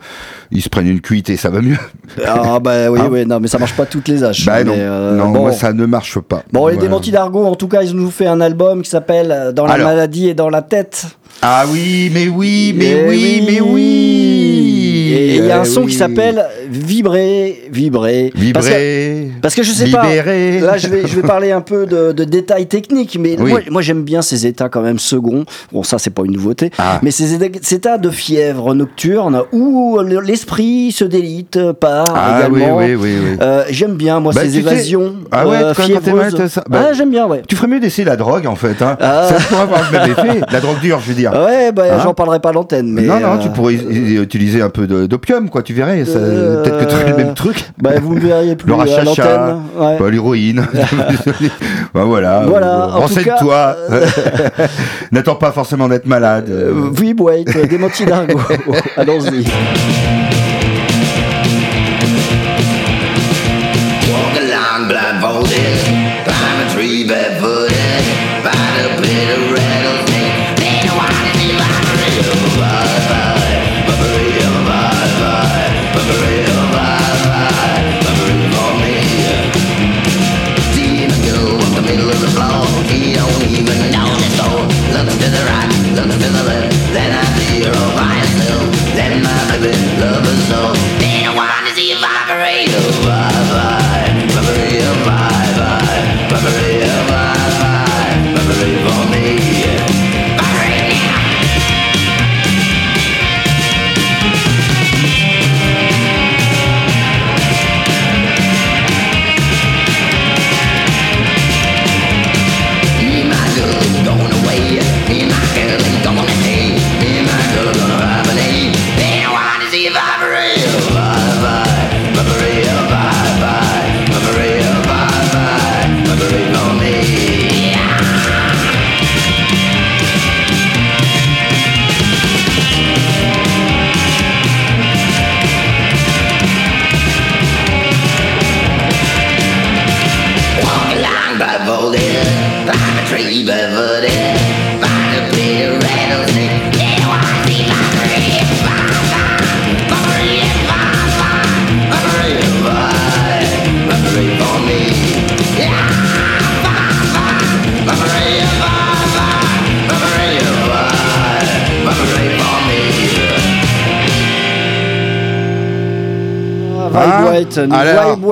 [0.51, 1.79] ils se prennent une cuite et ça va mieux.
[2.27, 4.45] Ah bah oui, Hein oui, non, mais ça marche pas toutes les âges.
[4.45, 5.41] bah non, mais, euh, non bon.
[5.43, 6.43] moi, ça ne marche pas.
[6.53, 6.89] Bon, les Voilà.
[6.89, 9.65] démentis d'argot, en tout cas, ils nous ont fait un album qui s'appelle euh, Dans
[9.67, 9.89] la Alors.
[9.89, 11.07] maladie et dans la tête.
[11.43, 14.87] Ah oui, mais oui, mais Eh oui, mais oui.
[15.13, 15.87] Et il y a un Eh son oui.
[15.93, 18.33] qui s'appelle Vibrer, vibrer.
[18.53, 19.31] Parce que, Vibrer.
[19.43, 20.59] parce que je sais Libérer.
[20.61, 20.67] pas.
[20.67, 23.51] Là, je vais, je vais parler un peu de, de détails techniques, mais Oui.
[23.51, 25.45] moi, moi, j'aime bien ces états quand même seconds.
[25.73, 26.71] Bon, ça, c'est pas une nouveauté.
[26.79, 27.01] Ah.
[27.03, 32.77] Mais ces états, de fièvre nocturne où le- l'esprit se délite par Ah oui, également.
[32.79, 33.37] oui, oui, oui.
[33.41, 35.73] Euh, j'aime bien, moi, Bah, ces sais- évasions Ah ouais, euh,
[36.15, 37.43] malade, ça- bah- Ah, j'aime bien, ouais.
[37.49, 38.81] Tu ferais mieux d'essayer la drogue en fait.
[38.83, 38.97] Hein.
[39.01, 39.29] Ah.
[39.29, 40.41] Ça pourrait avoir le même effet.
[40.53, 41.30] La drogue dure, je veux dire.
[41.33, 42.91] Ouais, bah, Hein j'en parlerai pas à l'antenne.
[42.93, 46.03] Mais non, non, euh, tu pourrais i- utiliser un peu d'opium, quoi, tu verrais.
[46.09, 47.71] Euh, Peut-être que tu ferais le même truc.
[47.81, 49.61] Bah, vous me verriez plus Le à rachacha, l'antenne.
[49.79, 49.97] Ouais.
[49.99, 50.67] bah, l'héroïne.
[51.95, 52.43] bah, voilà.
[52.47, 53.77] Voilà, Euh, Renseigne-toi.
[55.13, 56.47] N'attends pas forcément d'être malade.
[56.51, 58.39] Euh, Euh, Vibrate, euh, démenti d'argot.
[58.97, 59.45] Allons-y.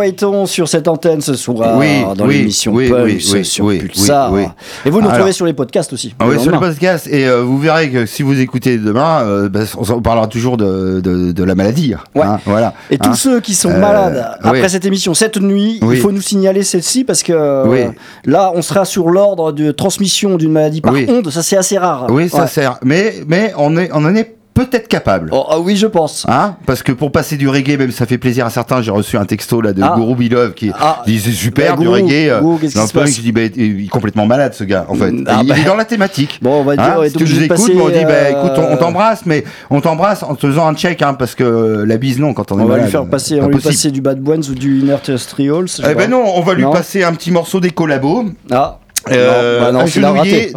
[0.01, 3.65] Vibe sur cette antenne ce soir Oui, dans oui, l'émission oui, Pulse oui, oui, sur
[3.65, 4.33] oui, Pulsar.
[4.33, 4.49] oui, oui.
[4.87, 6.15] Et vous nous Alors- retrouvez sur les podcasts aussi.
[6.19, 6.69] Ah le oui, sur le lendemain.
[6.69, 7.07] podcast.
[7.11, 10.57] Et euh, vous verrez que si vous écoutez demain, euh, bah, on, on parlera toujours
[10.57, 11.95] de, de, de la maladie.
[12.15, 12.23] Ouais.
[12.23, 12.75] hein, voilà.
[12.91, 13.15] Et tous Hein.
[13.15, 14.71] ceux qui sont Euh, malades après oui.
[14.71, 15.97] cette émission cette nuit, Oui.
[15.97, 17.89] il faut nous signaler celle-ci parce que euh,
[18.25, 21.07] là, on sera sur l'ordre de transmission d'une maladie par Oui.
[21.09, 21.31] onde.
[21.31, 22.07] Ça, c'est assez rare.
[22.11, 22.47] Oui, ça Ouais.
[22.49, 22.79] sert.
[22.85, 25.31] Mais, mais on, est, on en est peut-être capable.
[25.33, 26.27] Oh, ah oui, je pense.
[26.29, 29.17] Hein Parce que pour passer du reggae, même ça fait plaisir à certains, j'ai reçu
[29.17, 29.95] un texto là de Ah.
[29.97, 31.03] Guru Bilov qui Ah.
[31.07, 32.29] dit c'est super Bah, du Guru, reggae.
[32.31, 34.85] euh, Guru, qu'est-ce qui se passe je dis bah, il est complètement malade ce gars
[34.89, 35.13] en fait.
[35.27, 35.59] Ah, il bah.
[35.59, 36.41] est dans la thématique.
[36.43, 38.31] Bon, on va dire, Hein, on est si tu nous écoutes, on dit bah euh,
[38.31, 41.85] écoute, on, on t'embrasse, mais on t'embrasse en te faisant un check hein, parce que
[41.87, 42.85] la bise non quand on, est On va malade.
[42.87, 45.95] lui faire passer, pas on lui passer du Bad Ones ou du Inner sais Eh
[45.95, 48.25] ben non, on va lui passer un petit morceau des collabos.
[48.51, 48.79] Ah.
[49.11, 49.79] Euh, non, bah non,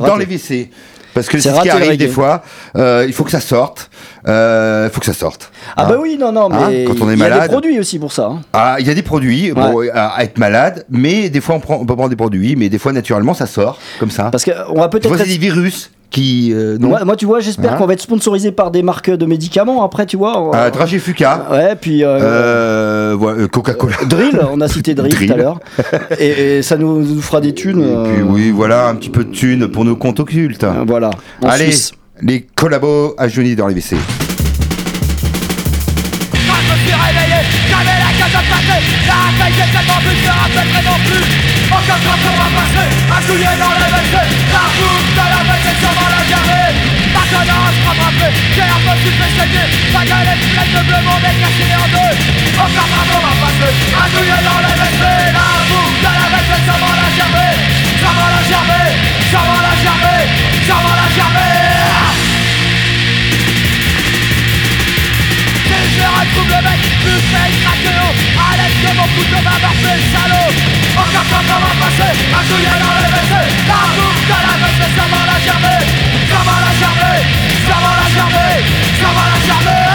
[0.03, 0.69] dans les WC.
[1.13, 2.41] Parce que C'est ce qui arrive des fois.
[2.77, 3.89] Euh, il faut que ça sorte.
[4.27, 5.51] Euh, Il faut que ça sorte.
[5.75, 5.89] Ah Hein.
[5.89, 7.97] bah oui, non, non, Hein, mais quand on est il y a des produits aussi
[7.99, 8.25] pour ça.
[8.27, 8.41] hein.
[8.53, 11.59] Ah, il y a des produits bon, à, à être malade, mais des fois on,
[11.59, 14.25] prend, on peut prendre des produits, mais des fois naturellement ça sort comme ça.
[14.31, 16.89] Parce qu'on va peut-être être des virus qui euh, non.
[16.89, 19.81] Moi, moi, tu vois, j'espère Hein qu'on va être sponsorisé par des marques de médicaments
[19.85, 20.53] après, tu vois.
[20.53, 22.19] Euh, Dragé Fuka, Ouais, puis euh,
[23.11, 23.95] euh, euh, Coca-Cola.
[24.07, 25.27] Drill, on a cité Drill, Drill.
[25.29, 25.59] tout à l'heure.
[26.19, 27.81] Et, et ça nous, nous fera des thunes.
[27.81, 30.63] Et puis euh, oui, voilà, un petit peu de thunes pour nos comptes occultes.
[30.63, 31.09] euh, Voilà.
[31.41, 31.91] En Allez, Suisse.
[32.21, 33.95] les collabos à Johnny dans les WC.
[36.33, 37.39] Je me suis réveillé,
[37.69, 41.23] j'avais la cage à passer La veille j'ai tellement bu, je me rappellerai non plus
[41.71, 44.15] Aucun temps pour va passer, un soulier dans le WC
[44.51, 45.11] La bouffe
[47.31, 48.91] Je crois frapper, j'ai un peu
[49.93, 52.11] Ma gueule est pleine de bleu, mon bec cassé en deux.
[52.51, 53.71] Temps pour va passer,
[54.11, 57.55] soulier dans le WC La bouffe de la veille, c'est sûrement la diarrhée
[57.99, 58.91] Sûrement la diarrhée,
[59.29, 60.27] sûrement la diarrhée,
[60.65, 62.10] sûrement la diarrhée
[66.21, 68.05] Si je retrouve le mec, buffet, craquéo
[68.37, 69.97] À l'aide de mon couteau va marcher,
[70.95, 73.33] Encore temps qu'on va passer, un soulier dans le WC
[73.67, 75.81] La bouffe de la veste, c'est sûrement la gerber
[76.29, 77.25] Sûrement la gerber,
[77.65, 78.53] sûrement la gerber
[78.99, 79.90] Sûrement la gerber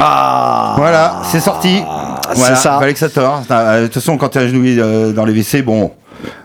[0.00, 1.82] Ah Voilà, c'est sorti.
[2.34, 2.78] Voilà, c'est ça.
[2.78, 3.50] Fallait que ça sorte.
[3.50, 5.92] Euh, De toute façon, quand t'es agenouillé euh, dans les WC, bon,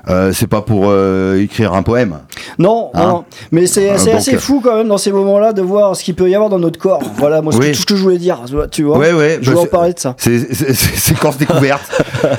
[0.10, 2.18] euh, c'est pas pour euh, écrire un poème.
[2.60, 5.62] Non, Hein non, mais c'est Euh, donc, assez fou quand même dans ces moments-là de
[5.62, 7.02] voir ce qu'il peut y avoir dans notre corps.
[7.18, 8.40] Voilà, moi, c'est tout ce que je voulais dire,
[8.72, 8.98] tu vois.
[8.98, 9.40] Ouais, ouais.
[9.42, 10.16] Je bah, voulais en parler de ça.
[10.18, 11.82] C'est séquence découverte.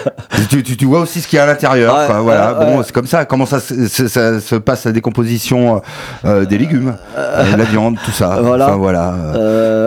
[0.51, 1.95] tu, tu, tu vois aussi ce qu'il y a à l'intérieur.
[1.95, 2.55] Ouais, voilà.
[2.55, 3.25] bon, c'est comme ça.
[3.25, 5.81] Comment ça, se- se- ça se passe la décomposition
[6.25, 8.39] des légumes, la viande, tout ça.
[8.43, 8.67] Voilà.
[8.69, 9.15] Enfin, voilà.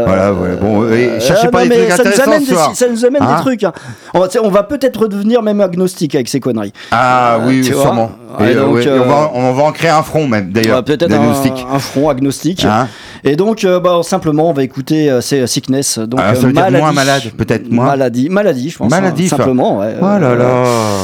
[0.06, 0.56] Voilà, voilà.
[0.56, 2.70] Bon, et cherchez pas non, des trucs ça nous intéressants amène, ce soir.
[2.70, 3.64] des, ça nous amène Hein des trucs.
[3.64, 3.74] hein.
[4.14, 6.74] On va, on va peut-être redevenir même agnostique avec ces conneries.
[6.92, 8.12] Ah oui, oui, Tu vois sûrement.
[8.40, 10.78] Et Et, donc, ouais, euh, on, va, on va en créer un front même, d'ailleurs.
[10.78, 12.64] Ouais, Peut-être un, un front agnostique.
[12.64, 12.88] Hein
[13.24, 15.98] Et donc, euh, bah, simplement, on va écouter euh, c'est Sickness.
[16.00, 17.88] Donc, Ah, ça veut dire moins malade, peut-être moins.
[17.88, 18.90] Maladie, maladie, je pense.
[18.92, 19.96] Maladie, hein, simplement, ouais.
[20.00, 20.38] Oh là Euh,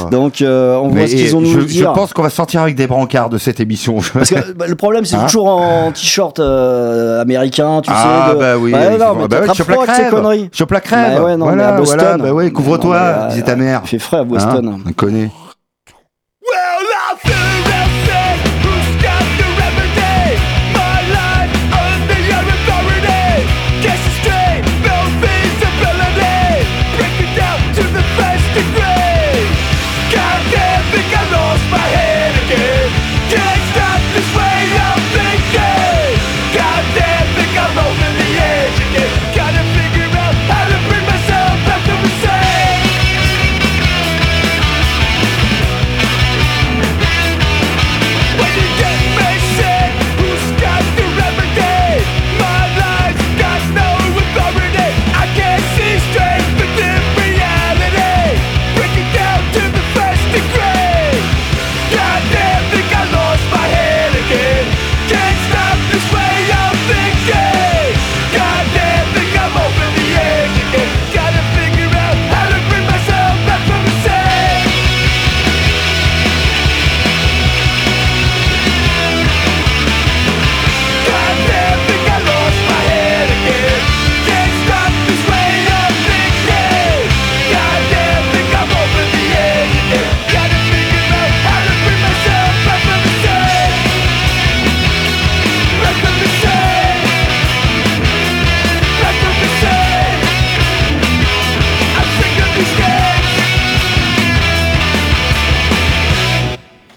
[0.04, 0.10] là.
[0.10, 1.90] Donc, on voit ce qu'ils ont nous je, dire.
[1.90, 3.96] je pense qu'on va sortir avec des brancards de cette émission.
[4.14, 8.34] Parce que bah, le problème, c'est Hein toujours en t-shirt américain, tu ah sais.
[8.34, 8.72] de- bah oui.
[8.72, 10.10] Bah chope la crève.
[10.10, 10.48] conneries.
[10.52, 11.20] Chope la crève.
[11.38, 12.22] Voilà, Boston.
[12.22, 13.80] bah couvre-toi, Non, mais, disait ta mère.
[13.84, 14.68] Il fait frais à Boston.
[14.74, 15.30] Hein, on connaît.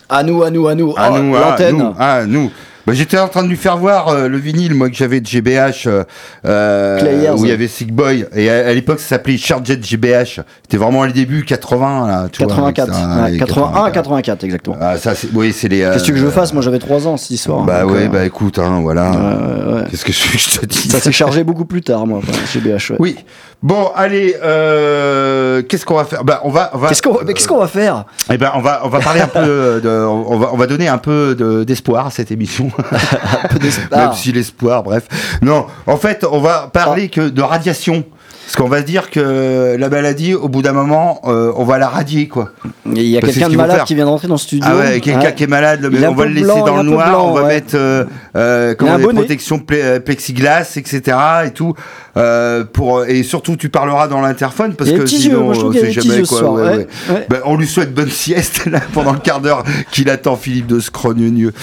[0.09, 0.93] À nous, à nous, à nous.
[0.97, 1.77] Ah, Oh, nous, l'antenne.
[1.77, 2.51] nous, ah, nous.
[2.89, 5.25] Bah, J'étais en train de lui faire voir euh, le vinyle, moi, que j'avais de
[5.27, 6.03] GBH, euh,
[6.45, 7.31] euh, Players.
[7.37, 8.25] où il y avait Sick Boy.
[8.35, 10.41] Et à, à l'époque, ça s'appelait Charged GBH.
[10.63, 12.89] C'était vraiment les débuts 80, là, tu vois, 84.
[12.89, 14.77] avec ça, ouais, les 81 à 84, exactement.
[14.81, 15.79] Ah, ça, c'est, oui, c'est les.
[15.81, 16.53] Qu'est-ce que je euh, fasse?
[16.53, 17.63] Moi, j'avais 3 ans cette histoire.
[17.63, 19.11] Bah ouais, euh, bah écoute, hein, voilà.
[19.11, 19.81] ouais, ouais.
[19.91, 20.89] Qu'est-ce que je, je te dis?
[20.89, 22.91] Ça s'est chargé beaucoup plus tard, moi, enfin, chez BH.
[22.91, 22.97] ouais.
[22.99, 23.15] Oui.
[23.61, 26.23] Bon, allez, euh, qu'est-ce qu'on va faire?
[26.23, 26.87] Bah, on va, on va.
[26.87, 28.05] Qu'est-ce qu'on mais qu'est-ce qu'on va faire?
[28.31, 30.87] Eh ben, on va, on va parler un peu de, on va, on va donner
[30.87, 32.71] un peu de- d'espoir à cette émission.
[33.59, 34.09] d'espoir.
[34.09, 35.07] Même si l'espoir, bref.
[35.41, 38.03] Non, en fait, on va parler que de radiation.
[38.49, 41.77] Parce qu'on va se dire que la maladie, au bout d'un moment, euh, on va
[41.77, 42.49] la radier, quoi.
[42.91, 44.65] Il y a Bah, c'est quelqu'un de malade qui vient d'entrer dans le studio.
[44.67, 45.35] Ah ouais, quelqu'un Ouais.
[45.35, 47.43] qui est malade, mais on va le laisser blanc, dans le noir, blanc, on va
[47.43, 47.47] ouais.
[47.49, 51.15] mettre euh, euh, comment des protections euh, plexiglas, etc.
[51.45, 51.75] et tout.
[52.17, 56.53] Euh, pour et surtout tu parleras dans l'interphone parce que sinon petits jamais quoi.
[56.53, 56.87] ouais.
[57.29, 60.79] Ben, on lui souhaite bonne sieste là pendant le quart d'heure qu'il attend Philippe de
[60.79, 61.53] Scrogneux.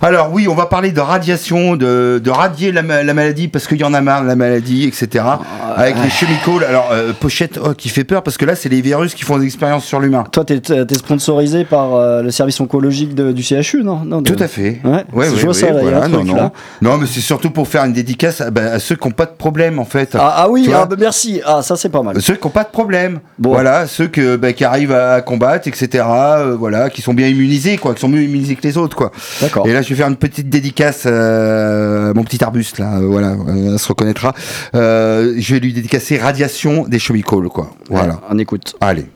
[0.00, 3.66] Alors oui, on va parler de radiation, de, de radier la, ma- la maladie parce
[3.66, 5.24] qu'il y en a marre la maladie, etc.
[5.74, 6.08] Avec les
[6.68, 9.38] Alors euh, pochette oh, qui fait peur parce que là c'est les virus qui font
[9.38, 10.24] des expériences sur l'humain.
[10.30, 14.30] Toi, t'es t'es sponsorisé par euh, le service oncologique de- du CHU, non, non de-
[14.32, 14.80] Tout à fait.
[14.84, 16.36] Ouais, je vois ça, là, il y a un non, truc, non.
[16.36, 16.52] là.
[16.82, 19.26] non, mais c'est surtout pour faire une dédicace à, bah, à ceux qui n'ont pas
[19.26, 20.10] de problème, en fait.
[20.14, 21.40] Ah, ah oui, ah, bah, merci.
[21.44, 22.20] Ah, ça, c'est pas mal.
[22.20, 23.18] Ceux qui n'ont pas de problème.
[23.38, 23.50] Bon.
[23.50, 26.04] Voilà, ceux que, bah, qui arrivent à combattre, etc.
[26.08, 29.10] euh, voilà, qui sont bien immunisés, quoi, qui sont mieux immunisés que les autres, quoi.
[29.40, 29.66] D'accord.
[29.66, 33.78] Et là, je vais faire une petite dédicace à mon petit arbuste, là, voilà, elle
[33.78, 34.32] se reconnaîtra.
[34.74, 37.70] Je vais lui dédicacer Radiation des chemicals, quoi.
[37.88, 38.20] Voilà.
[38.28, 38.74] On écoute.
[38.80, 39.06] Allez.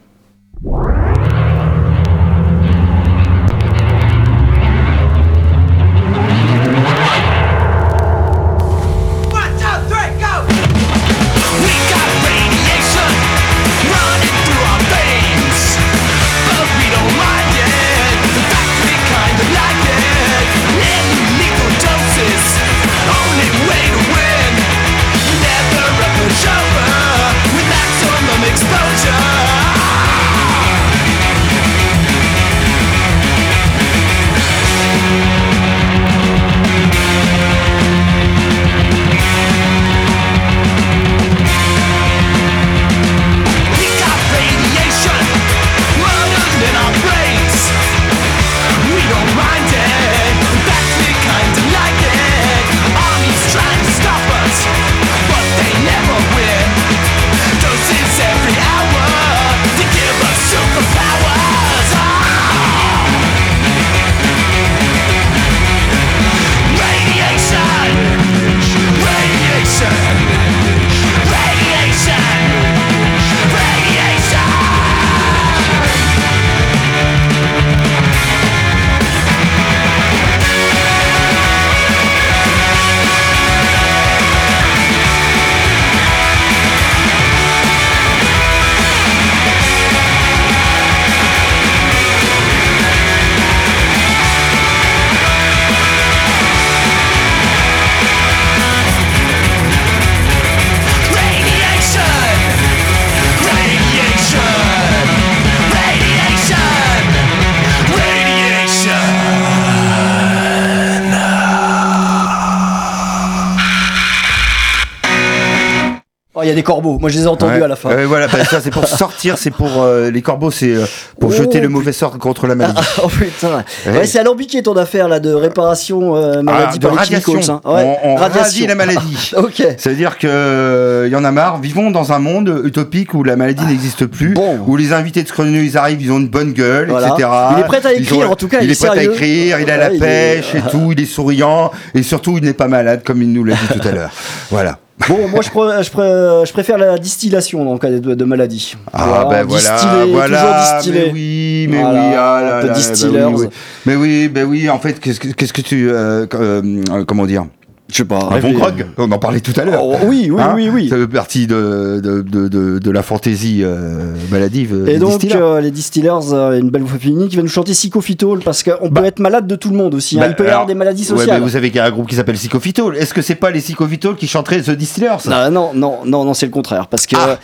[116.61, 116.99] Des corbeaux.
[117.01, 117.63] Moi, je les ai entendus Ouais.
[117.63, 117.89] à la fin.
[118.05, 120.85] Voilà, bah, ça c'est pour sortir, c'est pour euh, les corbeaux, c'est euh,
[121.19, 122.81] pour Oh, jeter le mauvais sort contre la maladie.
[123.03, 123.65] oh putain.
[123.87, 123.93] Ouais.
[123.99, 127.41] Ouais, c'est alambiqué ton affaire là de réparation euh, maladie Ah, de par les radiation.
[127.49, 127.61] hein.
[127.65, 128.43] On, on radiation.
[128.43, 129.33] radie la maladie.
[129.37, 129.63] ok.
[129.79, 131.59] Ça veut dire que euh, y en a marre.
[131.61, 134.59] Vivons dans un monde utopique où la maladie n'existe plus, Bon.
[134.67, 137.09] où les invités de Chrono ils arrivent, ils ont une bonne gueule, Voilà.
[137.15, 137.29] etc.
[137.57, 139.61] Il est prêt à écrire, en tout cas, il, il est est prêt à écrire,
[139.61, 143.03] il a la pêche et tout, il est souriant et surtout il n'est pas malade
[143.05, 144.11] comme il nous l'a dit tout à l'heure.
[144.51, 144.79] Voilà.
[145.09, 148.25] Bon, moi je, pr- je, pr- je préfère la distillation dans le cas de, de
[148.25, 148.77] maladie.
[148.93, 151.05] Ah ben voilà, distiller, voilà, toujours distiller.
[151.07, 153.25] mais oui, mais Voilà, oui, ah là là, bah distillers.
[153.25, 153.47] oui, oui.
[153.87, 157.47] mais oui, ben oui, en fait, qu'est-ce que, qu'est-ce que tu, euh, euh, comment dire,
[157.91, 158.29] Je sais pas.
[158.31, 159.83] un bon grog, on en parlait tout à l'heure.
[159.85, 160.89] Oh, oui, oui, Hein oui, oui.
[160.89, 164.85] Ça fait partie de, de, de, de, de la fantaisie euh, maladive.
[164.87, 165.37] Et des donc, distillers.
[165.37, 168.89] euh, les distillers, euh, une belle voix féminine qui va nous chanter Psychophytol parce qu'on
[168.89, 169.01] Bah.
[169.01, 170.17] peut être malade de tout le monde aussi.
[170.17, 170.21] hein.
[170.21, 171.39] Bah, Il peut y avoir des maladies Ouais, sociales.
[171.39, 172.97] mais vous savez qu'il y a un groupe qui s'appelle Psychophytol.
[172.97, 175.17] Est-ce que c'est pas les Psychophytol qui chanteraient The Distillers?
[175.29, 176.87] Non, non, non, non, non, c'est le contraire.
[176.87, 177.31] Parce que Ah.
[177.31, 177.37] euh,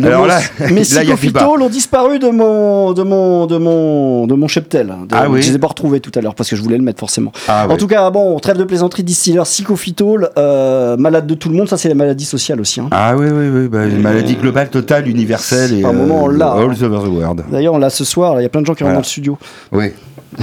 [0.00, 0.40] le Alors mot- là-
[0.70, 0.82] mes
[1.64, 4.86] ont disparu de mon, de mon, de mon, de mon cheptel.
[4.88, 5.42] De- Ah oui.
[5.42, 7.32] Je les ai pas retrouvés tout à l'heure parce que je voulais le mettre forcément.
[7.48, 7.76] Ah en ouais.
[7.76, 11.76] tout cas, bon, trêve de plaisanterie, distiller, psychophytol, euh, malade de tout le monde, ça
[11.76, 12.80] c'est la maladie sociale aussi.
[12.80, 12.88] hein.
[12.90, 13.68] Ah oui, oui, oui.
[13.68, 16.82] Bah, une maladie globale, totale, universelle et À un moment, on l'a, all hein.
[16.82, 17.44] over the world.
[17.50, 19.38] D'ailleurs, là ce soir, il y a plein de gens qui rentrent dans le studio.
[19.72, 19.92] Oui.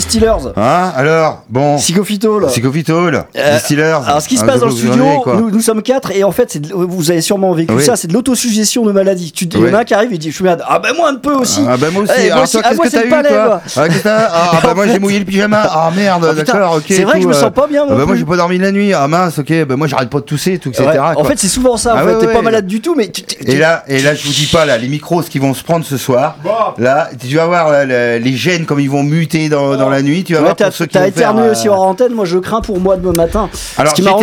[0.11, 0.51] Distillers.
[0.57, 1.77] Hein Alors, bon.
[1.77, 2.47] Psychophytol.
[2.47, 3.83] Psychophytol, Euh, Distillers.
[4.05, 4.95] Alors, ce qui se Ah, passe dans le studio,
[5.37, 7.83] nous, nous sommes quatre et en fait, c'est de- vous avez sûrement vécu Oui.
[7.83, 9.31] ça, c'est de l'autosuggestion de maladie.
[9.31, 9.73] Tu, Il y en Oui.
[9.73, 10.63] a un qui arrive et dit Je suis malade.
[10.67, 11.61] Ah, ben moi un peu aussi.
[11.67, 12.13] Ah bah moi aussi.
[12.17, 12.51] Eh, moi Alors aussi.
[12.53, 13.61] toi, Ah, qu'est-ce moi, que c'est t'as le eu toi.
[13.75, 15.61] Ah, qu'est-ce que t'as Ah bah En moi j'ai mouillé le pyjama.
[15.69, 16.83] Ah merde, Ah, d'accord, ok.
[16.87, 18.35] c'est vrai que je me sens euh, pas bien, moi Ah bah moi j'ai pas
[18.37, 18.93] dormi la nuit.
[18.93, 19.65] Ah mince, ok.
[19.65, 20.87] Bah moi j'arrête pas de tousser, tout, etc.
[21.15, 21.95] En fait, c'est souvent ça.
[21.95, 23.11] En Ah t'es pas malade du tout, mais
[23.45, 25.63] Et là, et là, je vous dis pas là, les micros, ce qu'ils vont se
[25.63, 26.35] prendre ce soir.
[26.77, 30.23] Là, tu vas voir les gènes comme ils vont muter dans, dans la nuit.
[30.23, 31.81] Tu vas Ouais, voir t'as pour ceux qui t'as vont faire, éternué euh, aussi hors
[31.81, 32.13] antenne.
[32.13, 33.49] Moi, je crains pour moi demain matin.
[33.77, 34.21] Alors qui hors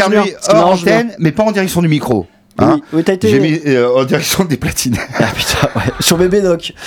[0.66, 2.26] antenne, mais pas en direction du micro.
[2.58, 2.74] hein.
[2.76, 3.28] Oui, oui, t'as été.
[3.28, 4.96] J'ai mis euh, en direction des platines.
[5.18, 5.92] Ah putain, ouais.
[6.00, 6.72] Sur bébé doc.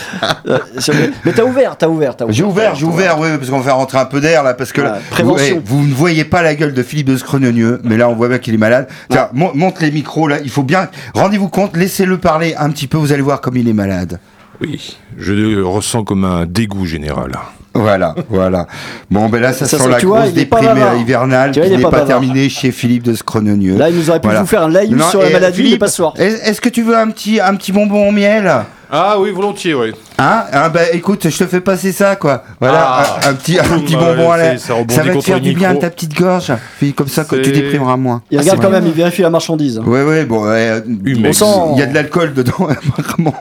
[0.48, 2.36] Euh, sur bébé- Mais t'as ouvert, t'as ouvert, t'as ouvert.
[2.36, 4.72] J'ai ouvert, j'ai ouvert, oui, parce qu'on va faire rentrer un peu d'air là, parce
[4.74, 5.56] que Ouais, là, prévention.
[5.56, 8.16] vous, eh, vous ne voyez pas la gueule de Philippe de Scrognonieux, mais là on
[8.16, 8.88] voit bien qu'il est malade.
[9.10, 12.88] Tiens, mon- monte les micros là, il faut bien, rendez-vous compte, laissez-le parler un petit
[12.88, 14.20] peu, vous allez voir comme il est malade.
[14.62, 17.32] Oui, je le ressens comme un dégoût général.
[17.74, 18.68] Voilà, voilà.
[19.10, 22.02] Bon, ben là, ça, Ça, sent la vois, grosse déprime hivernale vois, qui n'est pas
[22.02, 23.78] terminée chez Philippe de Scrognonieux.
[23.78, 24.42] Là, il nous aurait pu Voilà.
[24.42, 24.68] vous faire un
[24.98, 26.14] Non, sur la maladie, Philippe, mais pas ce soir.
[26.18, 28.52] Est- Est-ce que tu veux un petit, un petit bonbon au miel?
[28.94, 29.92] Ah oui, volontiers, oui.
[30.20, 32.44] Hein ah bah écoute, je te fais passer ça quoi.
[32.60, 33.20] Voilà, Ah.
[33.26, 34.60] un, un petit, un petit Bah, bonbon à c'est- l'air.
[34.60, 36.52] ça Ça va te faire du bien à ta petite gorge.
[36.78, 38.22] Puis comme ça, tu déprimeras moins.
[38.30, 39.80] Il Ah, regarde c'est quand même, il vérifie la marchandise.
[39.80, 43.34] Ouais, ouais, bon, sent- il y a de l'alcool dedans, apparemment.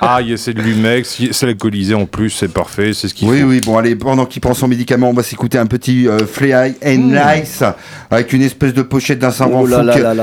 [0.00, 3.14] Ah, il y a c'est de l'humex, c'est alcoolisé en plus, c'est parfait, c'est ce
[3.14, 3.46] qu'il Oui, faut.
[3.46, 6.72] oui, bon, allez, pendant qu'il prend son médicament, on va s'écouter un petit euh, Flea
[6.84, 7.62] and Nice
[8.10, 9.72] avec une espèce de pochette d'un savant Oh fou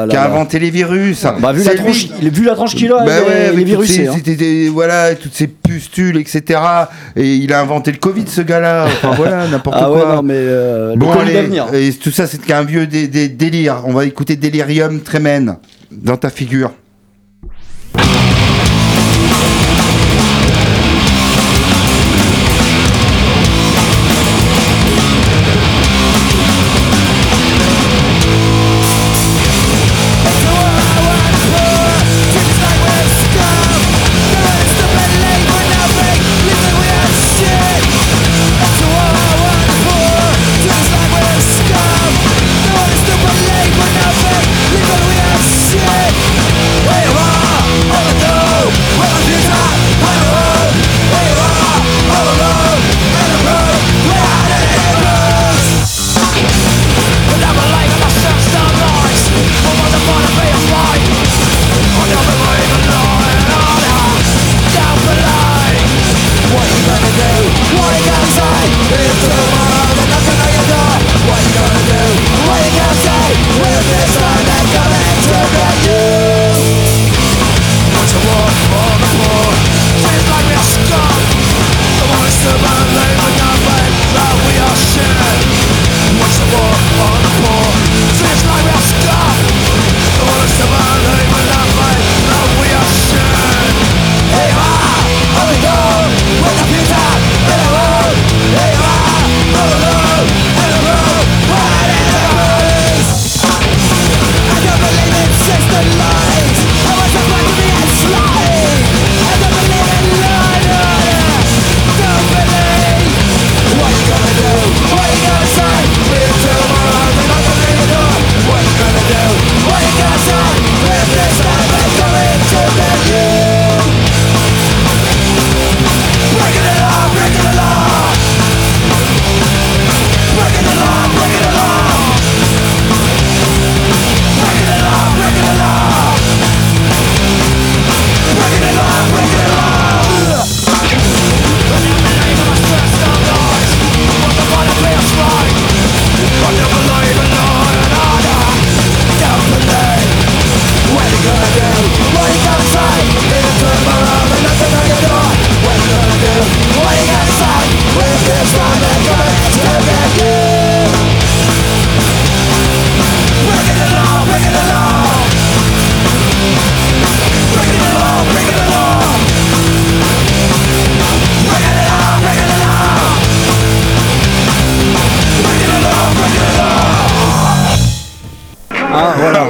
[0.10, 1.26] qui, a inventé les virus.
[1.40, 3.12] Bah, vu la, tranche, vu la tranche qu'il a, Bah
[3.56, 6.60] il est- ces, voilà, toutes ces pustules, etc.
[7.16, 8.86] Et il a inventé le Covid, ce gars-là.
[8.88, 10.10] Enfin voilà, n'importe Ah quoi.
[10.10, 13.82] ouais, non, mais euh, Bon, allez, et tout ça, c'est qu'un vieux dé- dé- délire.
[13.86, 15.58] On va écouter Delirium Tremen
[15.92, 16.72] dans ta figure.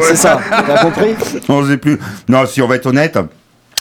[0.02, 0.40] Ah, c'est ça.
[0.50, 1.16] T'as compris
[1.50, 2.00] On ne sait plus.
[2.28, 3.18] Non, si on va être honnête.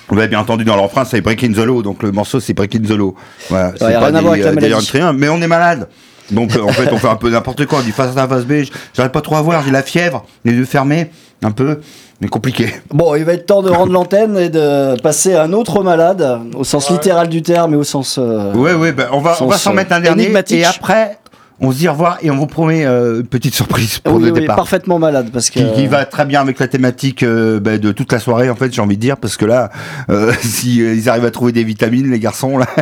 [0.08, 2.54] Vous avez bien entendu dans leur phrase, c'est Breaking the Law, donc le morceau c'est
[2.54, 3.16] Breaking the Law.
[3.50, 4.92] Voilà, c'est y a pas rien à voir avec la des maladie.
[5.18, 5.88] Mais on est malade.
[6.30, 7.80] Donc euh, en fait, on fait un peu n'importe quoi.
[7.80, 8.52] On dit face A, face B.
[8.94, 9.62] J'arrive pas trop à voir.
[9.64, 11.10] J'ai la fièvre, les yeux fermés,
[11.42, 11.80] un peu,
[12.20, 12.72] mais compliqué.
[12.92, 16.40] Bon, il va être temps de rendre l'antenne et de passer à un autre malade,
[16.56, 18.16] au sens littéral du terme et au sens.
[18.20, 18.92] euh, Ouais, ouais.
[18.92, 20.32] ben, on va, on va s'en mettre un euh, dernier.
[20.50, 21.18] Et après,
[21.60, 24.24] on se dit au revoir et on vous promet euh, une petite surprise pour oui,
[24.26, 24.56] le oui, départ.
[24.56, 25.60] parfaitement malade parce que.
[25.60, 28.54] Qui, qui va très bien avec la thématique euh, ben, de toute la soirée en
[28.56, 29.70] fait j'ai envie de dire parce que là
[30.10, 32.66] euh, si euh, ils arrivent à trouver des vitamines les garçons là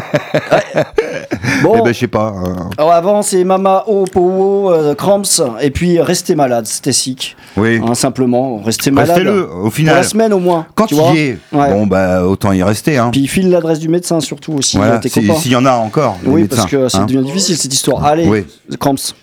[1.63, 5.23] Bon, eh ben je sais pas euh, alors avant c'est Mama O, Powo, euh, Cramps,
[5.61, 7.37] et puis restez malade, c'était sick.
[7.57, 9.11] oui Hein, simplement, restez malade.
[9.17, 10.67] restez-le au Pour final la semaine au moins.
[10.75, 11.71] quand tu il vois y est Ouais.
[11.71, 15.01] bon bah autant y rester hein Puis il file l'adresse du médecin surtout aussi, voilà
[15.03, 17.07] si- s'il y en a encore oui, médecins, parce que ça hein.
[17.07, 18.05] devient difficile cette histoire.
[18.05, 18.45] Allez, Oui.
[18.73, 19.15] Cramps.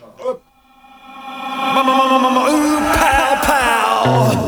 [4.04, 4.41] Who's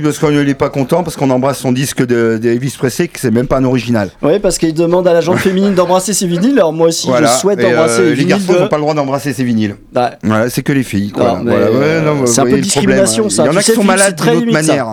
[0.00, 2.38] mais il, euh, Philippe Boscagno, il est pas content parce qu'on embrasse son disque de,
[2.40, 4.10] de Elvis Presley que c'est même pas un original.
[4.22, 6.58] Oui, parce qu'il demande à la gente féminine d'embrasser ses vinyles.
[6.58, 7.32] Alors moi aussi, voilà.
[7.32, 8.58] je souhaite Et, embrasser euh, les les garçons de...
[8.58, 9.76] n'ont pas le droit d'embrasser ses vinyles.
[9.92, 13.44] Voilà c'est que les filles Voilà, ouais, euh, c'est un peu le discrimination, ça.
[13.44, 14.62] il y en a qui sont malades d'une autre limite, ça.
[14.62, 14.88] manière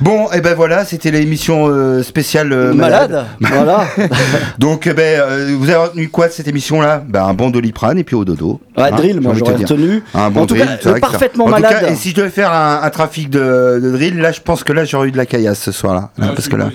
[0.00, 3.84] bon et ben voilà c'était l'émission euh, spéciale euh, Malade, voilà.
[4.58, 7.02] Donc, eh ben, euh, vous avez retenu quoi de cette émission-là?
[7.06, 8.60] Ben, Un bon doliprane et puis au dodo.
[8.76, 10.02] Ouais, Hein, drill, moi j'aurais retenu.
[10.14, 11.80] Un bon en tout drill, cas, parfaitement en tout malade.
[11.80, 14.64] cas, et si je devais faire un, un trafic de, de drill, là, je pense
[14.64, 16.10] que là, j'aurais eu de la caillasse ce soir-là.
[16.18, 16.68] Là, parce que là.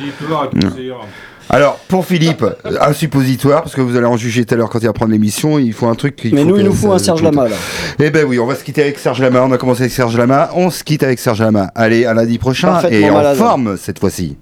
[1.51, 2.45] Alors, pour Philippe,
[2.79, 5.11] un suppositoire, parce que vous allez en juger tout à l'heure quand il va prendre
[5.11, 6.19] l'émission, il faut un truc.
[6.31, 7.55] Mais nous, il nous faut un Serge Lama, là.
[7.97, 9.41] Eh ben oui, on va se quitter avec Serge Lama.
[9.43, 11.71] On a commencé avec Serge Lama, on se quitte avec Serge Lama.
[11.73, 13.37] Allez, à lundi prochain et en malade.
[13.37, 14.37] forme cette fois-ci.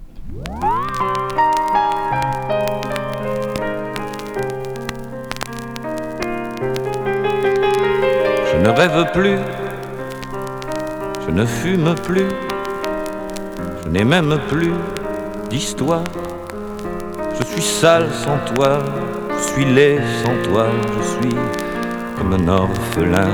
[8.52, 9.38] Je ne rêve plus,
[11.26, 12.26] je ne fume plus,
[13.82, 14.72] je n'ai même plus
[15.48, 16.04] d'histoire.
[17.38, 18.80] Je suis sale sans toi,
[19.30, 20.66] je suis laid sans toi,
[20.96, 21.36] je suis
[22.16, 23.30] comme un orphelin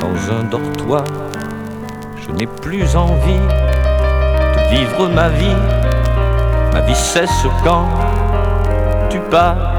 [0.00, 1.04] dans un dortoir.
[2.16, 3.46] Je n'ai plus envie
[4.54, 5.60] de vivre ma vie,
[6.72, 7.88] ma vie cesse quand
[9.10, 9.74] tu pars.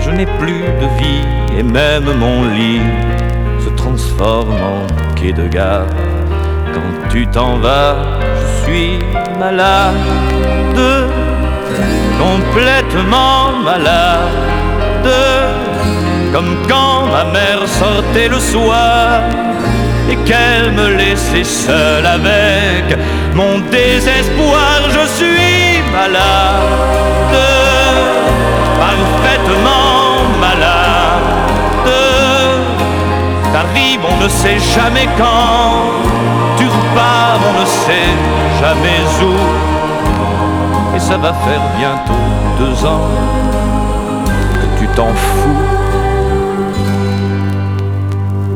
[0.00, 2.80] Je n'ai plus de vie et même mon lit
[3.58, 5.86] se transforme en quai de gare.
[6.72, 7.96] Quand tu t'en vas,
[8.36, 8.98] je suis
[9.36, 9.96] malade,
[12.20, 15.10] complètement malade,
[16.32, 19.22] comme quand ma mère sortait le soir
[20.10, 22.84] et qu'elle me laissait seule avec
[23.34, 24.76] mon désespoir.
[24.96, 27.38] Je suis malade,
[28.84, 30.04] parfaitement
[30.46, 31.28] malade.
[33.52, 35.72] T'arrives, on ne sait jamais quand,
[36.58, 38.12] tu repars, on ne sait
[38.60, 39.69] jamais où.
[41.00, 42.24] Ça va faire bientôt
[42.58, 43.08] deux ans
[44.54, 45.64] que tu t'en fous.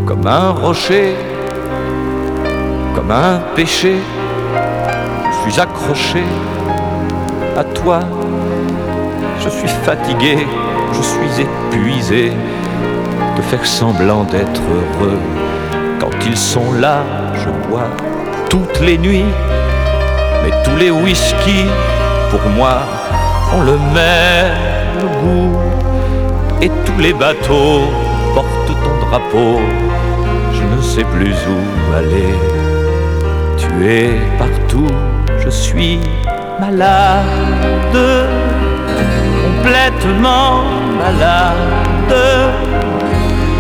[0.06, 1.16] Comme un rocher,
[2.94, 3.96] comme un péché,
[5.26, 6.22] je suis accroché
[7.56, 8.00] à toi.
[9.40, 10.46] Je suis fatigué,
[10.92, 12.32] je suis épuisé
[13.36, 15.18] de faire semblant d'être heureux.
[15.98, 17.02] Quand ils sont là,
[17.34, 17.88] je bois
[18.48, 19.32] toutes les nuits,
[20.42, 21.64] mais tous les whisky,
[22.38, 22.78] pour moi,
[23.54, 25.56] ont le même goût.
[26.60, 27.82] Et tous les bateaux
[28.34, 29.60] portent ton drapeau,
[30.52, 32.34] je ne sais plus où aller.
[33.56, 34.92] Tu es partout,
[35.44, 36.00] je suis
[36.58, 37.98] malade,
[39.46, 40.64] complètement
[40.98, 42.14] malade.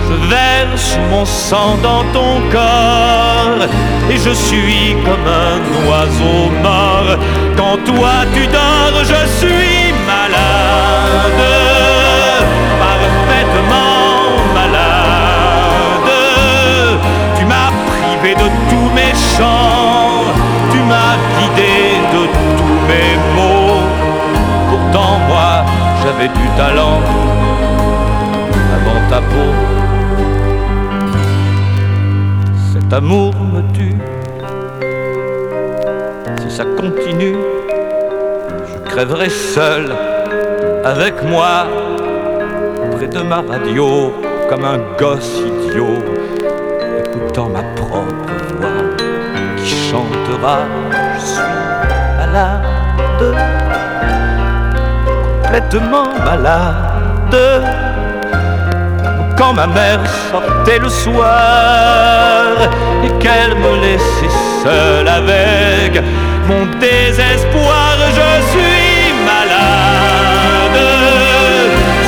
[0.06, 3.64] Je verse mon sang dans ton corps
[4.10, 7.18] et je suis comme un oiseau mort.
[7.56, 11.42] Quand toi tu dors, je suis malade,
[12.84, 14.04] parfaitement
[14.54, 16.10] malade.
[17.38, 20.24] Tu m'as privé de tous mes chants,
[20.70, 21.76] tu m'as vidé
[22.14, 22.22] de
[22.58, 23.82] tous mes mots.
[24.70, 25.64] Pourtant moi
[26.02, 27.00] j'avais du talent
[28.76, 29.83] avant ta peau.
[32.94, 33.96] Amour me tue.
[36.40, 37.36] Si ça continue,
[38.68, 39.92] je crèverai seul
[40.84, 41.66] avec moi
[42.92, 44.12] près de ma radio
[44.48, 45.98] comme un gosse idiot,
[47.00, 48.84] écoutant ma propre voix
[49.56, 50.58] qui chantera
[51.14, 51.42] Je suis
[52.18, 52.62] malade,
[55.42, 57.93] complètement malade
[59.36, 62.52] quand ma mère sortait le soir
[63.04, 66.02] et qu'elle me laissait seul avec
[66.48, 70.80] mon désespoir, je suis malade.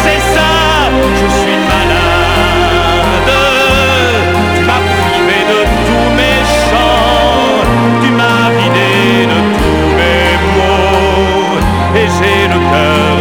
[0.02, 0.52] C'est ça,
[1.20, 3.32] je suis malade.
[4.54, 7.64] Tu m'as privé de tous mes chants,
[8.02, 11.56] tu m'as vidé de tous mes mots,
[11.94, 13.16] et j'ai le cœur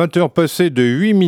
[0.00, 1.20] 20h passées de 8 minutes.